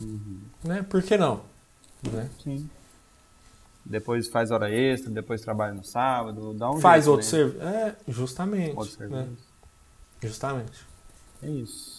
[0.00, 0.40] Uhum.
[0.64, 0.84] Né?
[0.88, 1.40] Por que não?
[2.02, 2.28] Né?
[2.42, 2.68] Sim.
[3.84, 7.30] Depois faz hora extra, depois trabalha no sábado, dá um Faz jeito, outro né?
[7.30, 7.62] serviço.
[7.62, 8.76] É, justamente.
[8.76, 8.96] Outro né?
[8.96, 9.30] serviço.
[9.30, 9.36] Né?
[10.22, 10.86] Justamente.
[11.42, 11.95] É isso.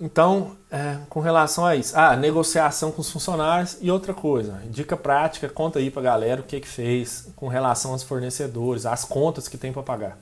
[0.00, 4.96] Então, é, com relação a isso, ah, negociação com os funcionários e outra coisa, dica
[4.96, 9.48] prática, conta aí pra galera o que que fez com relação aos fornecedores, as contas
[9.48, 10.18] que tem para pagar.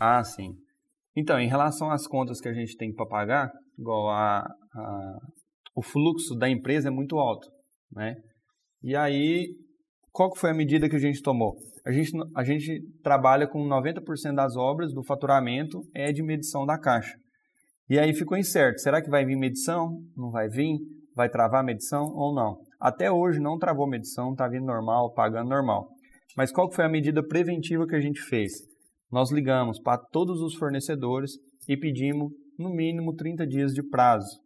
[0.00, 0.54] Ah, sim.
[1.16, 5.18] Então, em relação às contas que a gente tem para pagar, igual a, a,
[5.76, 7.48] o fluxo da empresa é muito alto,
[7.92, 8.16] né?
[8.82, 9.48] E aí,
[10.12, 11.56] qual foi a medida que a gente tomou?
[11.86, 16.78] A gente, a gente trabalha com 90% das obras do faturamento é de medição da
[16.78, 17.14] caixa.
[17.88, 18.80] E aí ficou incerto.
[18.80, 20.00] Será que vai vir medição?
[20.16, 20.78] Não vai vir?
[21.14, 22.58] Vai travar a medição ou não?
[22.80, 25.88] Até hoje não travou medição, está vindo normal, pagando normal.
[26.36, 28.52] Mas qual foi a medida preventiva que a gente fez?
[29.14, 34.40] nós ligamos para todos os fornecedores e pedimos no mínimo 30 dias de prazo.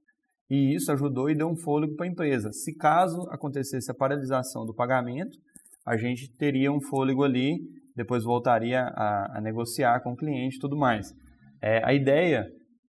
[0.51, 2.53] E isso ajudou e deu um fôlego para a empresa.
[2.53, 5.39] Se caso acontecesse a paralisação do pagamento,
[5.87, 7.57] a gente teria um fôlego ali,
[7.97, 11.15] depois voltaria a, a negociar com o cliente e tudo mais.
[11.63, 12.47] É, a ideia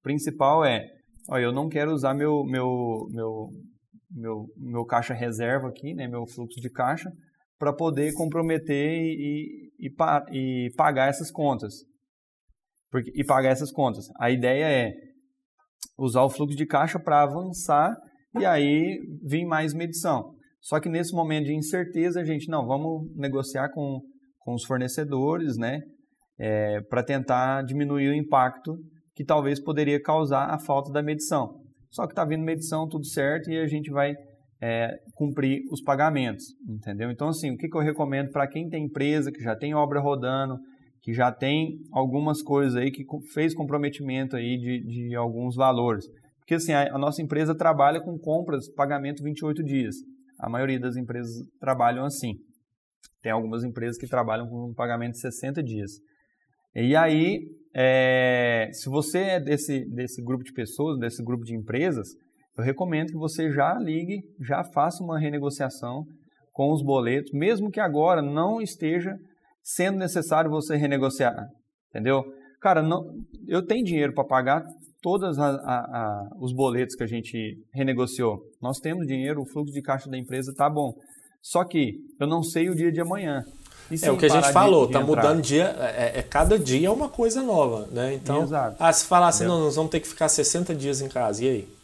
[0.07, 0.87] principal é,
[1.29, 3.49] ó, eu não quero usar meu, meu, meu,
[4.09, 7.11] meu, meu caixa reserva aqui, né, meu fluxo de caixa,
[7.59, 9.89] para poder comprometer e, e,
[10.31, 11.73] e, pagar essas contas.
[12.89, 14.05] Porque, e pagar essas contas.
[14.17, 14.93] A ideia é
[15.97, 17.93] usar o fluxo de caixa para avançar
[18.39, 20.33] e aí vir mais medição.
[20.61, 23.99] Só que nesse momento de incerteza, a gente, não, vamos negociar com,
[24.39, 25.81] com os fornecedores, né?
[26.39, 28.77] É, para tentar diminuir o impacto
[29.17, 31.59] que talvez poderia causar a falta da medição.
[31.89, 34.13] Só que está vindo medição, tudo certo, e a gente vai
[34.61, 37.09] é, cumprir os pagamentos, entendeu?
[37.09, 39.99] Então, assim, o que, que eu recomendo para quem tem empresa, que já tem obra
[39.99, 40.59] rodando,
[41.01, 43.03] que já tem algumas coisas aí, que
[43.33, 46.05] fez comprometimento aí de, de alguns valores.
[46.37, 49.95] Porque, assim, a, a nossa empresa trabalha com compras, pagamento 28 dias.
[50.39, 52.35] A maioria das empresas trabalham assim.
[53.23, 55.93] Tem algumas empresas que trabalham com um pagamento de 60 dias.
[56.75, 57.39] E aí,
[57.79, 62.07] é, se você é desse, desse grupo de pessoas, desse grupo de empresas,
[62.57, 66.03] eu recomendo que você já ligue, já faça uma renegociação
[66.51, 69.15] com os boletos, mesmo que agora não esteja
[69.61, 71.35] sendo necessário você renegociar,
[71.91, 72.23] entendeu?
[72.59, 73.03] Cara, não,
[73.47, 74.65] eu tenho dinheiro para pagar
[74.99, 75.37] todos
[76.39, 78.39] os boletos que a gente renegociou.
[78.59, 80.93] Nós temos dinheiro, o fluxo de caixa da empresa está bom.
[81.43, 83.43] Só que eu não sei o dia de amanhã.
[84.01, 87.09] É o que a gente falou, está mudando dia, é, é, cada dia é uma
[87.09, 88.13] coisa nova, né?
[88.13, 88.75] Então, Exato.
[88.79, 91.49] ah, se falar assim, não, nós vamos ter que ficar 60 dias em casa, e
[91.49, 91.77] aí?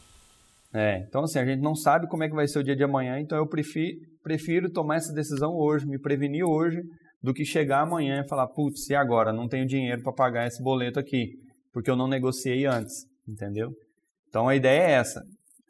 [0.73, 2.83] É, então assim, a gente não sabe como é que vai ser o dia de
[2.83, 6.81] amanhã, então eu prefiro, prefiro tomar essa decisão hoje, me prevenir hoje,
[7.21, 9.31] do que chegar amanhã e falar, putz, e agora?
[9.31, 11.39] Não tenho dinheiro para pagar esse boleto aqui,
[11.71, 13.71] porque eu não negociei antes, entendeu?
[14.27, 15.23] Então a ideia é essa.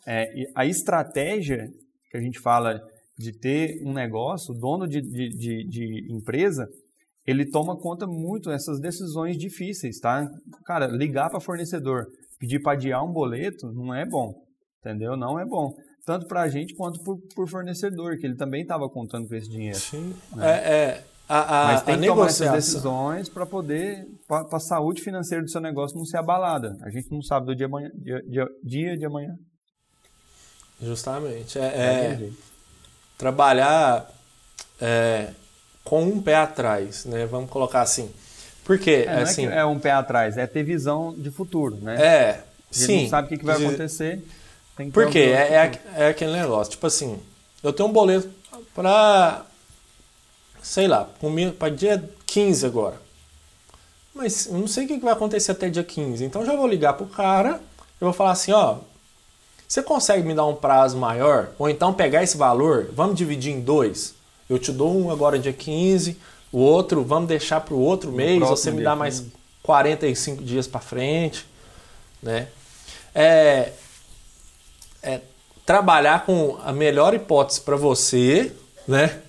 [0.08, 1.70] É, a estratégia
[2.10, 2.82] que a gente fala
[3.24, 6.68] de ter um negócio, o dono de, de, de, de empresa,
[7.26, 10.30] ele toma conta muito dessas decisões difíceis, tá?
[10.66, 12.08] Cara, ligar para fornecedor,
[12.40, 14.44] pedir para adiar um boleto, não é bom
[14.84, 15.16] entendeu?
[15.16, 15.74] Não é bom.
[16.06, 19.80] Tanto para a gente quanto por, fornecedor, que ele também estava contando com esse dinheiro.
[19.80, 20.14] Sim.
[20.36, 20.46] Né?
[20.46, 25.02] É, é, a, a, Mas tem que tomar essas decisões para poder, para a saúde
[25.02, 26.78] financeira do seu negócio não ser abalada.
[26.82, 29.34] A gente não sabe do dia, amanhã, dia, dia, dia de amanhã.
[30.82, 31.58] Justamente.
[31.58, 32.30] É, é
[33.18, 34.10] trabalhar
[34.82, 35.30] é,
[35.84, 37.26] com um pé atrás, né?
[37.26, 38.12] Vamos colocar assim.
[38.64, 41.96] Porque, é, assim, é, é um pé atrás, é ter visão de futuro, né?
[42.02, 43.02] É, gente sim.
[43.04, 44.24] não sabe o que, que vai acontecer.
[44.92, 45.20] Por quê?
[45.20, 46.72] É, é, é, aquele negócio.
[46.72, 47.20] Tipo assim,
[47.62, 48.30] eu tenho um boleto
[48.74, 49.46] para,
[50.62, 51.08] sei lá,
[51.60, 53.02] para dia 15 agora.
[54.16, 56.24] Mas eu não sei o que vai acontecer até dia 15.
[56.24, 57.62] Então já vou ligar pro cara,
[58.02, 58.78] eu vou falar assim, ó,
[59.74, 61.50] você consegue me dar um prazo maior?
[61.58, 64.14] Ou então pegar esse valor, vamos dividir em dois.
[64.48, 66.16] Eu te dou um agora dia 15,
[66.52, 69.24] o outro vamos deixar para o outro mês, você me dá mais
[69.64, 71.44] 45 dias para frente,
[72.22, 72.50] né?
[73.16, 73.72] É,
[75.02, 75.22] é
[75.66, 78.52] trabalhar com a melhor hipótese para você,
[78.88, 79.22] né?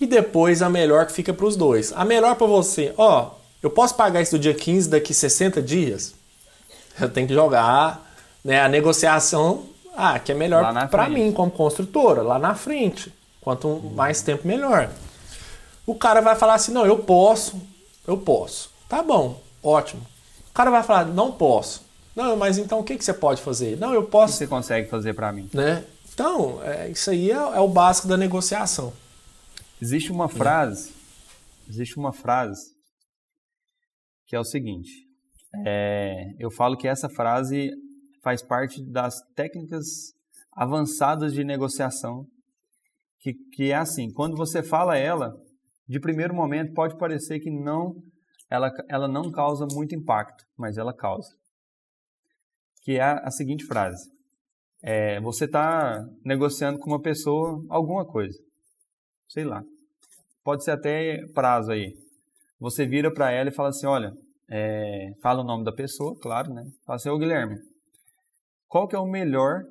[0.00, 1.92] E depois a melhor que fica para os dois.
[1.92, 6.14] A melhor para você, ó, eu posso pagar isso do dia 15 daqui 60 dias?
[7.00, 8.05] Eu tenho que jogar
[8.46, 9.66] né, a negociação,
[9.96, 13.12] ah, que é melhor para mim como construtora, lá na frente.
[13.40, 14.88] Quanto mais tempo, melhor.
[15.84, 17.60] O cara vai falar assim: não, eu posso,
[18.06, 18.70] eu posso.
[18.88, 20.02] Tá bom, ótimo.
[20.50, 21.84] O cara vai falar: não posso.
[22.14, 23.76] Não, mas então o que, que você pode fazer?
[23.78, 24.34] Não, eu posso.
[24.34, 25.50] O que você consegue fazer para mim?
[25.52, 25.84] Né?
[26.14, 28.92] Então, é, isso aí é, é, o básico da negociação.
[29.82, 30.92] Existe uma frase,
[31.68, 32.74] existe uma frase
[34.26, 34.90] que é o seguinte.
[35.66, 37.70] É, eu falo que essa frase
[38.26, 40.12] faz parte das técnicas
[40.50, 42.26] avançadas de negociação,
[43.20, 45.32] que, que é assim, quando você fala ela,
[45.86, 47.94] de primeiro momento pode parecer que não,
[48.50, 51.28] ela, ela não causa muito impacto, mas ela causa
[52.82, 54.10] que é a seguinte frase.
[54.82, 58.36] É, você está negociando com uma pessoa alguma coisa,
[59.28, 59.62] sei lá,
[60.42, 61.94] pode ser até prazo aí.
[62.58, 64.12] Você vira para ela e fala assim, olha,
[64.50, 66.64] é, fala o nome da pessoa, claro, né?
[66.84, 67.56] Fala assim, ô Guilherme,
[68.76, 69.62] qual que é o melhor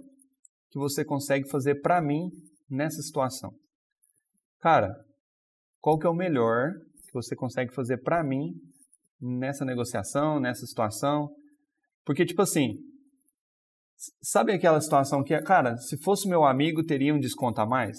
[0.72, 2.28] que você consegue fazer para mim
[2.68, 3.52] nessa situação?
[4.60, 4.96] Cara,
[5.80, 6.72] qual que é o melhor
[7.06, 8.54] que você consegue fazer para mim
[9.22, 11.30] nessa negociação, nessa situação?
[12.04, 12.80] Porque, tipo assim,
[14.22, 17.98] Sabe aquela situação que, cara, se fosse meu amigo, teria um desconto a mais?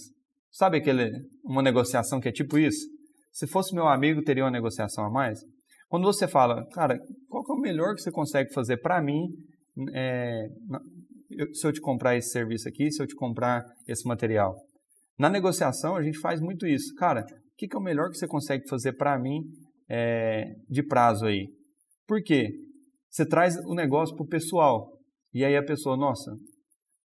[0.50, 1.10] Sabe aquele,
[1.42, 2.86] uma negociação que é tipo isso?
[3.32, 5.40] Se fosse meu amigo, teria uma negociação a mais?
[5.88, 6.98] Quando você fala, cara,
[7.28, 9.26] qual é o melhor que você consegue fazer para mim
[9.94, 10.48] é,
[11.52, 14.54] se eu te comprar esse serviço aqui, se eu te comprar esse material?
[15.18, 16.94] Na negociação, a gente faz muito isso.
[16.94, 19.40] Cara, o que, que é o melhor que você consegue fazer para mim
[19.88, 21.48] é, de prazo aí?
[22.06, 22.50] Por quê?
[23.10, 24.92] Você traz o negócio para o pessoal.
[25.32, 26.36] E aí a pessoa, nossa,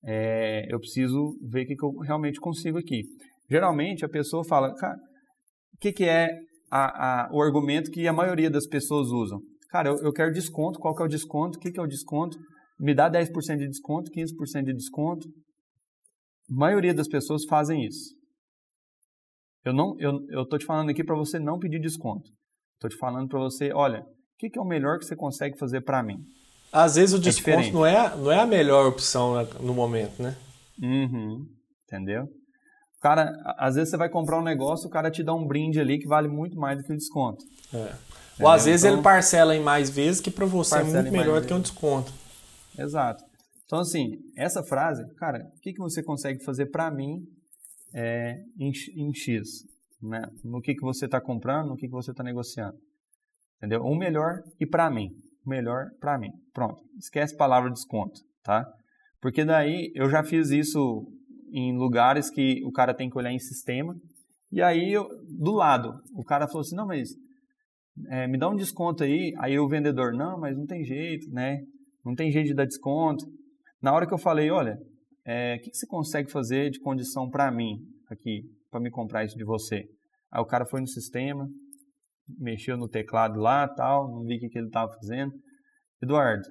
[0.03, 3.03] é, eu preciso ver o que, que eu realmente consigo aqui.
[3.49, 4.97] Geralmente a pessoa fala, cara,
[5.73, 6.29] o que, que é
[6.69, 9.39] a, a, o argumento que a maioria das pessoas usam?
[9.69, 11.57] Cara, eu, eu quero desconto, qual que é o desconto?
[11.57, 12.37] O que, que é o desconto?
[12.79, 15.27] Me dá 10% de desconto, 15% de desconto.
[16.49, 18.15] A maioria das pessoas fazem isso.
[19.63, 22.29] Eu não, eu, eu tô te falando aqui para você não pedir desconto.
[22.75, 24.05] Estou te falando para você, olha, o
[24.37, 26.17] que, que é o melhor que você consegue fazer para mim?
[26.71, 30.21] Às vezes o é desconto é não, é, não é a melhor opção no momento,
[30.21, 30.35] né?
[30.81, 31.45] Uhum,
[31.85, 32.27] entendeu?
[32.99, 35.99] Cara, às vezes você vai comprar um negócio, o cara te dá um brinde ali
[35.99, 37.43] que vale muito mais do que o desconto.
[37.73, 37.93] É.
[38.39, 41.41] Ou às vezes então, ele parcela em mais vezes, que para você é muito melhor
[41.41, 42.11] do que um desconto.
[42.77, 43.23] Exato.
[43.65, 47.25] Então, assim, essa frase, cara, o que, que você consegue fazer para mim
[47.93, 49.65] é, em, em, X?
[50.01, 50.21] Né?
[50.43, 52.77] No que, que você está comprando, no que, que você está negociando.
[53.57, 53.81] Entendeu?
[53.81, 55.15] O melhor e para mim
[55.45, 56.31] melhor para mim.
[56.53, 58.65] Pronto, esquece a palavra desconto, tá?
[59.21, 61.05] Porque daí eu já fiz isso
[61.51, 63.95] em lugares que o cara tem que olhar em sistema.
[64.51, 67.09] E aí, eu, do lado, o cara falou assim: não, mas
[68.09, 69.33] é, me dá um desconto aí.
[69.37, 71.63] Aí o vendedor: não, mas não tem jeito, né?
[72.03, 73.25] Não tem jeito de dar desconto.
[73.81, 74.77] Na hora que eu falei: olha,
[75.25, 77.77] é, o que, que você consegue fazer de condição para mim
[78.09, 79.85] aqui, para me comprar isso de você?
[80.31, 81.47] Aí o cara foi no sistema,
[82.39, 85.31] mexeu no teclado lá tal, não vi o que, que ele estava fazendo.
[86.01, 86.43] Eduardo,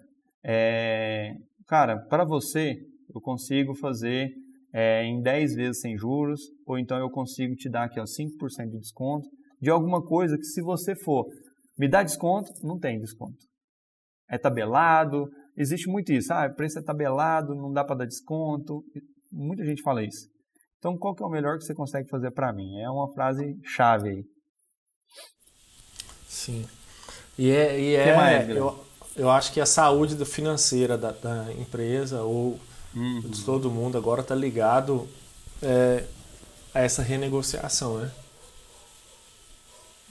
[0.44, 1.34] é,
[1.66, 2.76] cara, para você
[3.14, 4.30] eu consigo fazer
[4.72, 8.70] é, em 10 vezes sem juros, ou então eu consigo te dar aqui ó, 5%
[8.70, 9.28] de desconto
[9.60, 11.26] de alguma coisa que se você for
[11.78, 13.38] me dá desconto, não tem desconto.
[14.28, 18.82] É tabelado, existe muito isso, ah, o preço é tabelado, não dá para dar desconto,
[19.30, 20.28] muita gente fala isso.
[20.78, 22.80] Então, qual que é o melhor que você consegue fazer para mim?
[22.80, 24.24] É uma frase chave aí.
[26.26, 26.66] Sim.
[27.38, 28.84] E é, e é mais, eu,
[29.16, 32.58] eu acho que a saúde financeira da, da empresa ou
[32.94, 33.20] uhum.
[33.20, 35.08] de todo mundo agora está ligado
[35.62, 36.04] é,
[36.74, 38.12] a essa renegociação, né?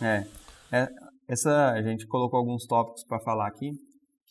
[0.01, 0.25] É,
[0.71, 0.87] é,
[1.27, 3.71] essa a gente colocou alguns tópicos para falar aqui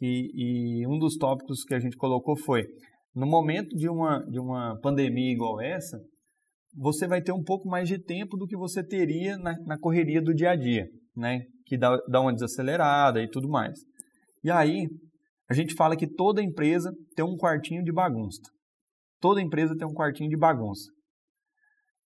[0.00, 2.64] e um dos tópicos que a gente colocou foi
[3.14, 5.98] no momento de uma, de uma pandemia igual essa,
[6.76, 10.22] você vai ter um pouco mais de tempo do que você teria na, na correria
[10.22, 10.86] do dia a dia,
[11.16, 11.42] né?
[11.66, 13.78] que dá, dá uma desacelerada e tudo mais.
[14.42, 14.88] E aí,
[15.48, 18.40] a gente fala que toda empresa tem um quartinho de bagunça.
[19.20, 20.90] Toda empresa tem um quartinho de bagunça.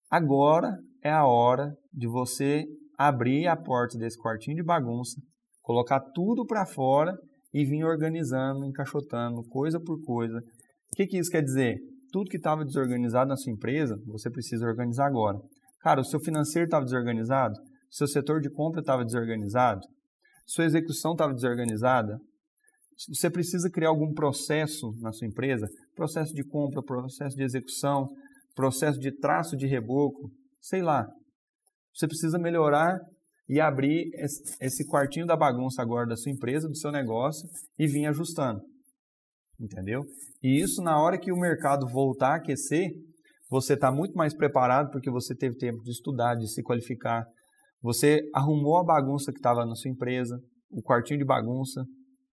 [0.09, 2.65] Agora é a hora de você
[2.97, 5.19] abrir a porta desse quartinho de bagunça,
[5.61, 7.17] colocar tudo para fora
[7.55, 10.39] e vir organizando, encaixotando, coisa por coisa.
[10.39, 11.79] O que, que isso quer dizer?
[12.11, 15.39] Tudo que estava desorganizado na sua empresa, você precisa organizar agora.
[15.79, 17.55] Cara, o seu financeiro estava desorganizado?
[17.95, 19.87] seu setor de compra estava desorganizado,
[20.45, 22.19] sua execução estava desorganizada,
[23.07, 28.09] você precisa criar algum processo na sua empresa, processo de compra, processo de execução,
[28.53, 30.29] processo de traço de reboco,
[30.59, 31.07] sei lá.
[31.93, 32.99] Você precisa melhorar
[33.47, 34.09] e abrir
[34.59, 38.61] esse quartinho da bagunça agora da sua empresa, do seu negócio e vir ajustando.
[39.59, 40.03] Entendeu?
[40.43, 42.91] E isso na hora que o mercado voltar a aquecer,
[43.49, 47.25] você está muito mais preparado porque você teve tempo de estudar, de se qualificar,
[47.81, 50.39] você arrumou a bagunça que estava na sua empresa,
[50.71, 51.85] o quartinho de bagunça,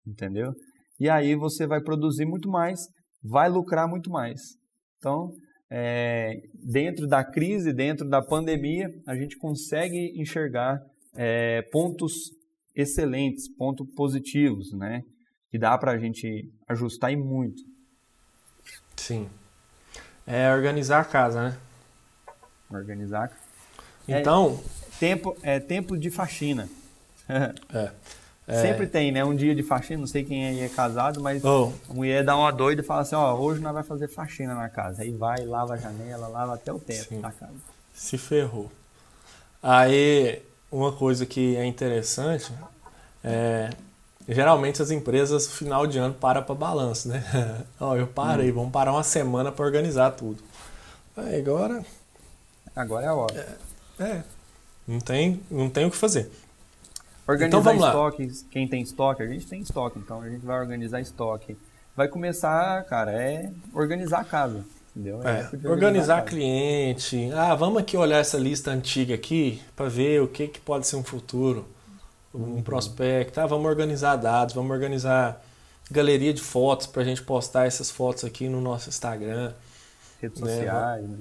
[0.07, 0.53] entendeu?
[0.99, 2.87] E aí você vai produzir muito mais,
[3.21, 4.39] vai lucrar muito mais.
[4.97, 5.29] Então,
[5.69, 6.33] é,
[6.63, 10.79] dentro da crise, dentro da pandemia, a gente consegue enxergar
[11.15, 12.31] é, pontos
[12.75, 15.03] excelentes, pontos positivos, né?
[15.49, 17.63] Que dá para a gente ajustar e muito.
[18.95, 19.29] Sim.
[20.25, 21.57] É organizar a casa, né?
[22.69, 23.31] Organizar.
[24.07, 24.61] Então,
[24.99, 26.69] tempo, é tempo de faxina.
[27.27, 27.91] é.
[28.47, 28.61] É.
[28.61, 29.23] Sempre tem, né?
[29.23, 31.71] Um dia de faxina, não sei quem aí é casado, mas oh.
[31.89, 34.67] a mulher dá uma doida e fala assim, ó, hoje nós vamos fazer faxina na
[34.67, 35.03] casa.
[35.03, 37.21] Aí vai, lava a janela, lava até o teto Sim.
[37.21, 37.53] da casa.
[37.93, 38.69] Se ferrou.
[39.63, 40.41] Aí,
[40.71, 42.51] uma coisa que é interessante
[43.23, 43.69] é...
[44.27, 47.23] Geralmente as empresas, no final de ano, param para balanço, né?
[47.79, 48.55] ó, eu parei, hum.
[48.55, 50.41] vamos parar uma semana para organizar tudo.
[51.17, 51.83] Aí, agora...
[52.75, 53.57] Agora é a hora.
[53.99, 54.23] É, é.
[54.87, 56.31] Não tem, não tem o que fazer.
[57.27, 58.33] Organizar então, vamos estoque, lá.
[58.51, 61.57] quem tem estoque, a gente tem estoque, então a gente vai organizar estoque.
[61.95, 64.63] Vai começar, cara, é organizar a casa.
[65.23, 67.29] É, é organizar cliente.
[67.33, 70.97] Ah, vamos aqui olhar essa lista antiga aqui para ver o que, que pode ser
[70.97, 71.65] um futuro.
[72.33, 72.61] um uhum.
[72.61, 75.41] prospecto, ah, vamos organizar dados, vamos organizar
[75.89, 79.53] galeria de fotos para a gente postar essas fotos aqui no nosso Instagram.
[80.21, 80.55] Redes né?
[80.55, 81.17] sociais, né?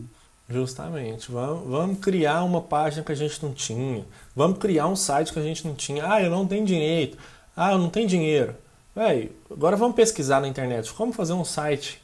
[0.49, 1.31] Justamente.
[1.31, 4.05] Vamos, vamos criar uma página que a gente não tinha.
[4.35, 6.05] Vamos criar um site que a gente não tinha.
[6.11, 7.17] Ah, eu não tenho dinheiro.
[7.57, 8.55] Ah, eu não tenho dinheiro.
[8.95, 10.93] Véi, agora vamos pesquisar na internet.
[10.93, 12.03] Como fazer um site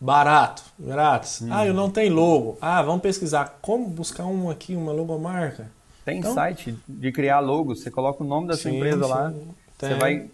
[0.00, 1.42] barato, grátis.
[1.42, 1.48] Hum.
[1.50, 2.58] Ah, eu não tenho logo.
[2.60, 5.70] Ah, vamos pesquisar como buscar um aqui, uma logomarca.
[6.04, 7.74] Tem então, site de criar logo.
[7.74, 9.34] Você coloca o nome da sua sim, empresa sim, lá.
[9.76, 9.90] Tem.
[9.90, 10.30] Você vai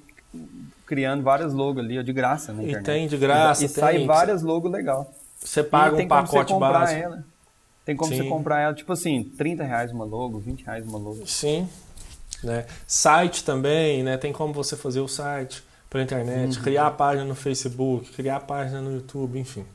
[0.87, 2.83] criando vários logos ali, de graça na internet.
[2.83, 3.63] E tem de graça.
[3.63, 5.11] E, e tem, sai vários logos legal.
[5.41, 7.01] Você paga um pacote básico.
[7.01, 7.25] Ela.
[7.85, 8.19] Tem como Sim.
[8.19, 11.27] você comprar ela, tipo assim, 30 reais uma logo, 20 reais uma logo.
[11.27, 11.69] Sim.
[12.45, 12.67] Né?
[12.87, 14.17] Site também, né?
[14.17, 16.65] Tem como você fazer o site pela internet, uhum.
[16.65, 19.67] criar a página no Facebook, criar a página no YouTube, enfim.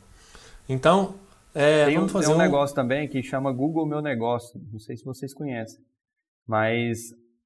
[0.67, 1.13] Então,
[1.53, 4.59] é, tem, fazer tem um, um negócio também que chama Google Meu Negócio.
[4.71, 5.79] Não sei se vocês conhecem.
[6.47, 6.97] Mas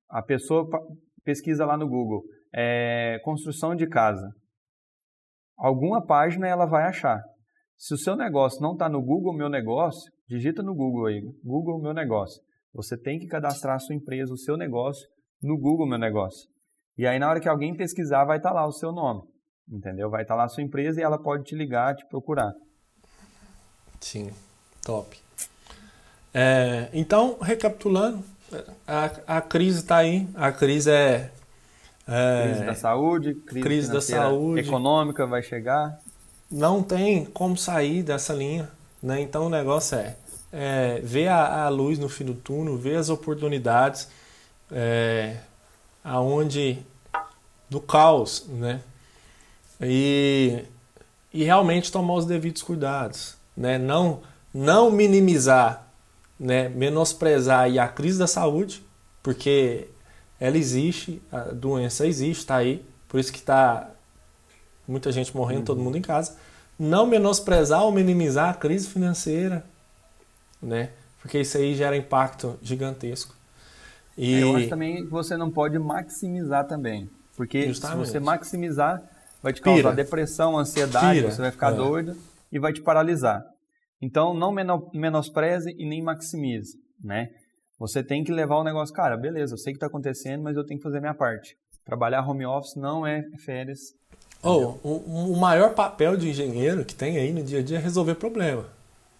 [0.10, 0.70] a pessoa
[1.24, 2.24] pesquisa lá no Google.
[2.54, 4.34] É, construção de casa.
[5.58, 7.22] Alguma página ela vai achar.
[7.78, 11.82] Se o seu negócio não está no Google Meu Negócio, digita no Google aí, Google
[11.82, 12.42] Meu Negócio.
[12.74, 15.06] Você tem que cadastrar a sua empresa, o seu negócio,
[15.44, 16.50] no Google Meu Negócio.
[16.98, 19.22] E aí, na hora que alguém pesquisar, vai estar tá lá o seu nome.
[19.70, 20.10] Entendeu?
[20.10, 22.54] Vai estar tá lá a sua empresa e ela pode te ligar, te procurar.
[24.00, 24.32] Sim,
[24.84, 25.20] top.
[26.34, 28.24] É, então, recapitulando,
[28.88, 30.28] a, a crise está aí.
[30.36, 31.32] A crise é,
[32.08, 34.62] é, Crise da saúde, crise, crise da saúde.
[34.62, 35.98] econômica vai chegar
[36.52, 38.70] não tem como sair dessa linha.
[39.02, 39.22] Né?
[39.22, 40.16] Então o negócio é,
[40.52, 44.10] é ver a, a, luz no fim do túnel, ver as oportunidades
[44.70, 45.38] é,
[46.04, 46.80] aonde
[47.70, 48.82] do caos, né?
[49.80, 50.64] E,
[51.34, 53.78] e realmente tomar os devidos cuidados, né?
[53.78, 54.22] Não
[54.54, 55.88] não minimizar,
[56.40, 56.68] né?
[56.70, 58.84] Menosprezar a crise da saúde,
[59.24, 59.88] porque
[60.40, 63.90] ela existe, a doença existe, está aí, por isso que está
[64.88, 65.66] muita gente morrendo, uhum.
[65.66, 66.36] todo mundo em casa.
[66.78, 69.64] Não menosprezar ou minimizar a crise financeira,
[70.62, 70.90] né?
[71.22, 73.36] Porque isso aí gera impacto gigantesco.
[74.22, 74.36] E...
[74.36, 77.10] É, eu acho também que você não pode maximizar também.
[77.36, 78.06] Porque Justamente.
[78.06, 79.02] se você maximizar,
[79.42, 79.96] vai te causar Pira.
[79.96, 81.32] depressão, ansiedade, Pira.
[81.32, 81.76] você vai ficar é.
[81.76, 82.16] doido
[82.52, 83.44] e vai te paralisar.
[84.00, 84.54] Então, não
[84.94, 87.30] menospreze e nem maximize, né?
[87.80, 90.64] Você tem que levar o negócio, cara, beleza, eu sei que está acontecendo, mas eu
[90.64, 91.58] tenho que fazer a minha parte.
[91.84, 93.96] Trabalhar home office não é férias,
[94.44, 97.80] Oh, o, o, maior papel de engenheiro que tem aí no dia a dia é
[97.82, 98.66] resolver problema,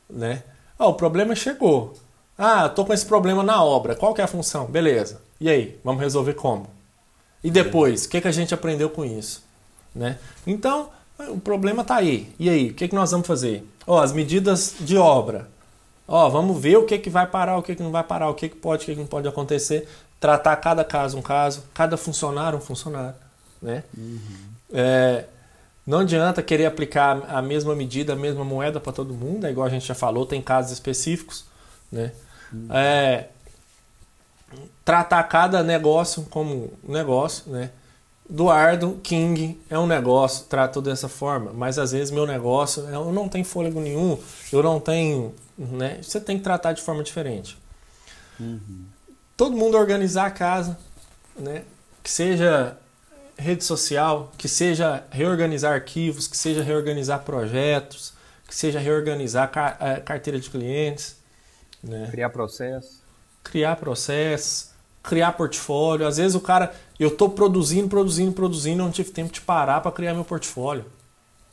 [0.10, 0.42] né?
[0.80, 1.94] Oh, o problema chegou.
[2.38, 3.96] Ah, tô com esse problema na obra.
[3.96, 4.66] Qual que é a função?
[4.66, 5.22] Beleza.
[5.40, 6.68] E aí, vamos resolver como?
[7.44, 9.44] E depois, o que, que a gente aprendeu com isso?
[9.94, 10.18] Né?
[10.46, 10.90] Então,
[11.30, 12.34] o problema está aí.
[12.40, 13.68] E aí, o que, que nós vamos fazer?
[13.86, 15.50] Oh, as medidas de obra.
[16.08, 18.34] Ó, vamos ver o que, que vai parar, o que, que não vai parar, o
[18.34, 19.88] que, que pode, o que, que não pode acontecer.
[20.20, 23.16] Tratar cada caso um caso, cada funcionário um funcionário.
[23.62, 23.84] Né?
[23.98, 24.20] Uhum.
[24.74, 25.26] É,
[25.86, 29.66] não adianta querer aplicar a mesma medida, a mesma moeda para todo mundo, é igual
[29.66, 31.46] a gente já falou, tem casos específicos.
[31.92, 32.12] Né?
[32.70, 33.26] É,
[34.84, 37.52] tratar cada negócio como um negócio.
[37.52, 37.72] Né?
[38.30, 43.28] Eduardo King é um negócio, trato dessa forma, mas às vezes meu negócio, eu não
[43.28, 44.18] tenho fôlego nenhum,
[44.52, 45.34] eu não tenho.
[45.58, 46.00] Né?
[46.02, 47.58] Você tem que tratar de forma diferente.
[48.40, 48.86] Uhum.
[49.36, 50.78] Todo mundo organizar a casa,
[51.38, 51.64] né?
[52.02, 52.78] que seja
[53.38, 58.14] rede social, que seja reorganizar arquivos, que seja reorganizar projetos,
[58.48, 61.21] que seja reorganizar eh, carteira de clientes.
[61.84, 62.08] Né?
[62.12, 63.02] Criar processo.
[63.44, 66.06] Criar processo, criar portfólio.
[66.06, 69.92] Às vezes o cara, eu estou produzindo, produzindo, produzindo, não tive tempo de parar para
[69.92, 70.86] criar meu portfólio.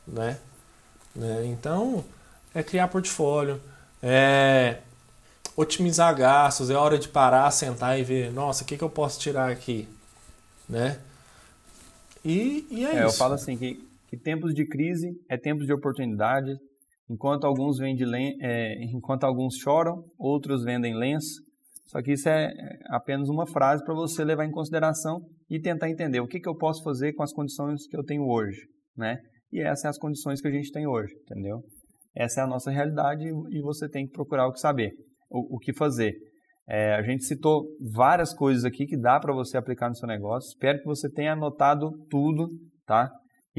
[0.07, 0.37] Né?
[1.15, 1.45] né?
[1.45, 2.03] Então,
[2.53, 3.59] é criar portfólio,
[4.01, 4.79] é
[5.55, 9.19] otimizar gastos, é hora de parar, sentar e ver, nossa, o que, que eu posso
[9.19, 9.87] tirar aqui?
[10.67, 10.99] Né?
[12.23, 13.01] E, e é, é, isso.
[13.01, 16.59] Eu falo assim que, que tempos de crise é tempos de oportunidade.
[17.09, 21.41] Enquanto alguns vendem é, enquanto alguns choram, outros vendem lenço.
[21.85, 25.89] Só que isso é, é apenas uma frase para você levar em consideração e tentar
[25.89, 28.61] entender o que, que eu posso fazer com as condições que eu tenho hoje,
[28.95, 29.17] né?
[29.51, 31.63] E essas são as condições que a gente tem hoje, entendeu?
[32.15, 34.91] Essa é a nossa realidade e você tem que procurar o que saber,
[35.31, 36.13] o, o que fazer.
[36.67, 40.49] É, a gente citou várias coisas aqui que dá para você aplicar no seu negócio.
[40.49, 42.47] Espero que você tenha anotado tudo,
[42.85, 43.09] tá?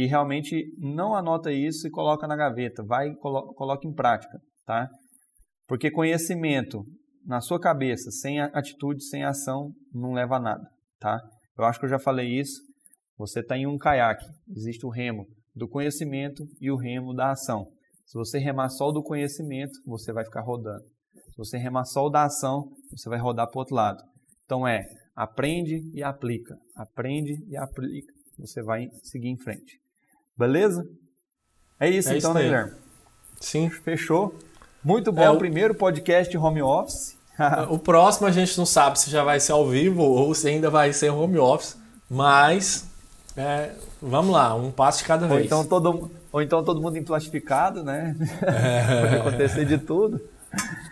[0.00, 4.88] E realmente não anota isso e coloca na gaveta, vai colo coloca em prática, tá?
[5.68, 6.86] Porque conhecimento
[7.22, 10.66] na sua cabeça, sem atitude, sem ação, não leva a nada,
[10.98, 11.20] tá?
[11.54, 12.62] Eu acho que eu já falei isso.
[13.18, 14.24] Você está em um caiaque,
[14.56, 17.66] existe o remo do conhecimento e o remo da ação.
[18.06, 20.82] Se você remar só do conhecimento, você vai ficar rodando.
[21.12, 24.02] Se você remar só da ação, você vai rodar para o outro lado.
[24.46, 24.80] Então é
[25.14, 26.56] aprende e aplica.
[26.74, 28.14] Aprende e aplica.
[28.38, 29.79] Você vai seguir em frente.
[30.40, 30.86] Beleza?
[31.78, 32.42] É isso É então, isso né.
[32.44, 32.72] Guilherme?
[33.38, 33.68] Sim.
[33.68, 34.34] Fechou?
[34.82, 35.20] Muito bom.
[35.22, 37.18] É, o primeiro podcast home office.
[37.68, 40.68] O próximo a gente não sabe se já vai ser ao vivo ou se ainda
[40.70, 41.76] vai ser home office,
[42.08, 42.86] mas
[43.36, 43.70] é,
[44.00, 45.46] vamos lá, um passo de cada Ou vez.
[45.46, 48.14] então, todo, ou então todo mundo em plastificado, né?
[49.02, 50.20] Pode acontecer de tudo.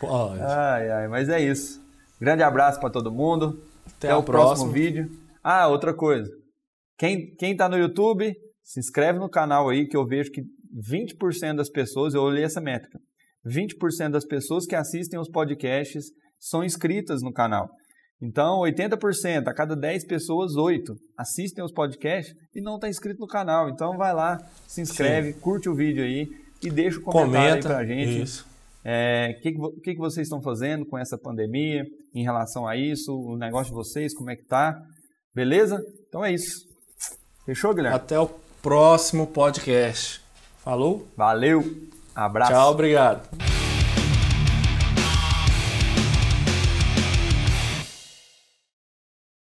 [0.01, 0.41] Pode.
[0.41, 1.83] Ai, ai, mas é isso.
[2.21, 3.63] Grande abraço para todo mundo.
[3.87, 4.73] Até, Até o o próximo próximo.
[4.73, 5.11] vídeo.
[5.45, 6.31] Ah, outra coisa.
[6.99, 8.35] Quem, quem tá no YouTube,
[8.69, 10.43] se inscreve no canal aí, que eu vejo que
[10.93, 12.99] 20% das pessoas, eu olhei essa métrica,
[13.47, 16.05] 20% das pessoas que assistem os podcasts
[16.39, 17.67] são inscritas no canal.
[18.21, 23.27] Então, 80%, a cada 10 pessoas, 8 assistem os podcasts e não está inscrito no
[23.27, 23.71] canal.
[23.71, 26.29] Então, vai lá, se inscreve, curte o vídeo aí
[26.63, 27.69] e deixa o comentário aí Comenta.
[27.69, 28.23] pra gente.
[28.23, 28.47] Isso.
[28.85, 32.77] É, O que, que, que que vocês estão fazendo com essa pandemia em relação a
[32.77, 33.19] isso?
[33.19, 34.79] O negócio de vocês, como é que tá?
[35.35, 35.81] Beleza?
[36.07, 36.67] Então é isso.
[37.47, 37.97] Fechou, Guilherme?
[37.97, 38.29] Até o
[38.69, 40.21] próximo podcast.
[40.63, 41.09] Falou?
[41.17, 42.53] Valeu, abraço.
[42.53, 43.48] Tchau, obrigado.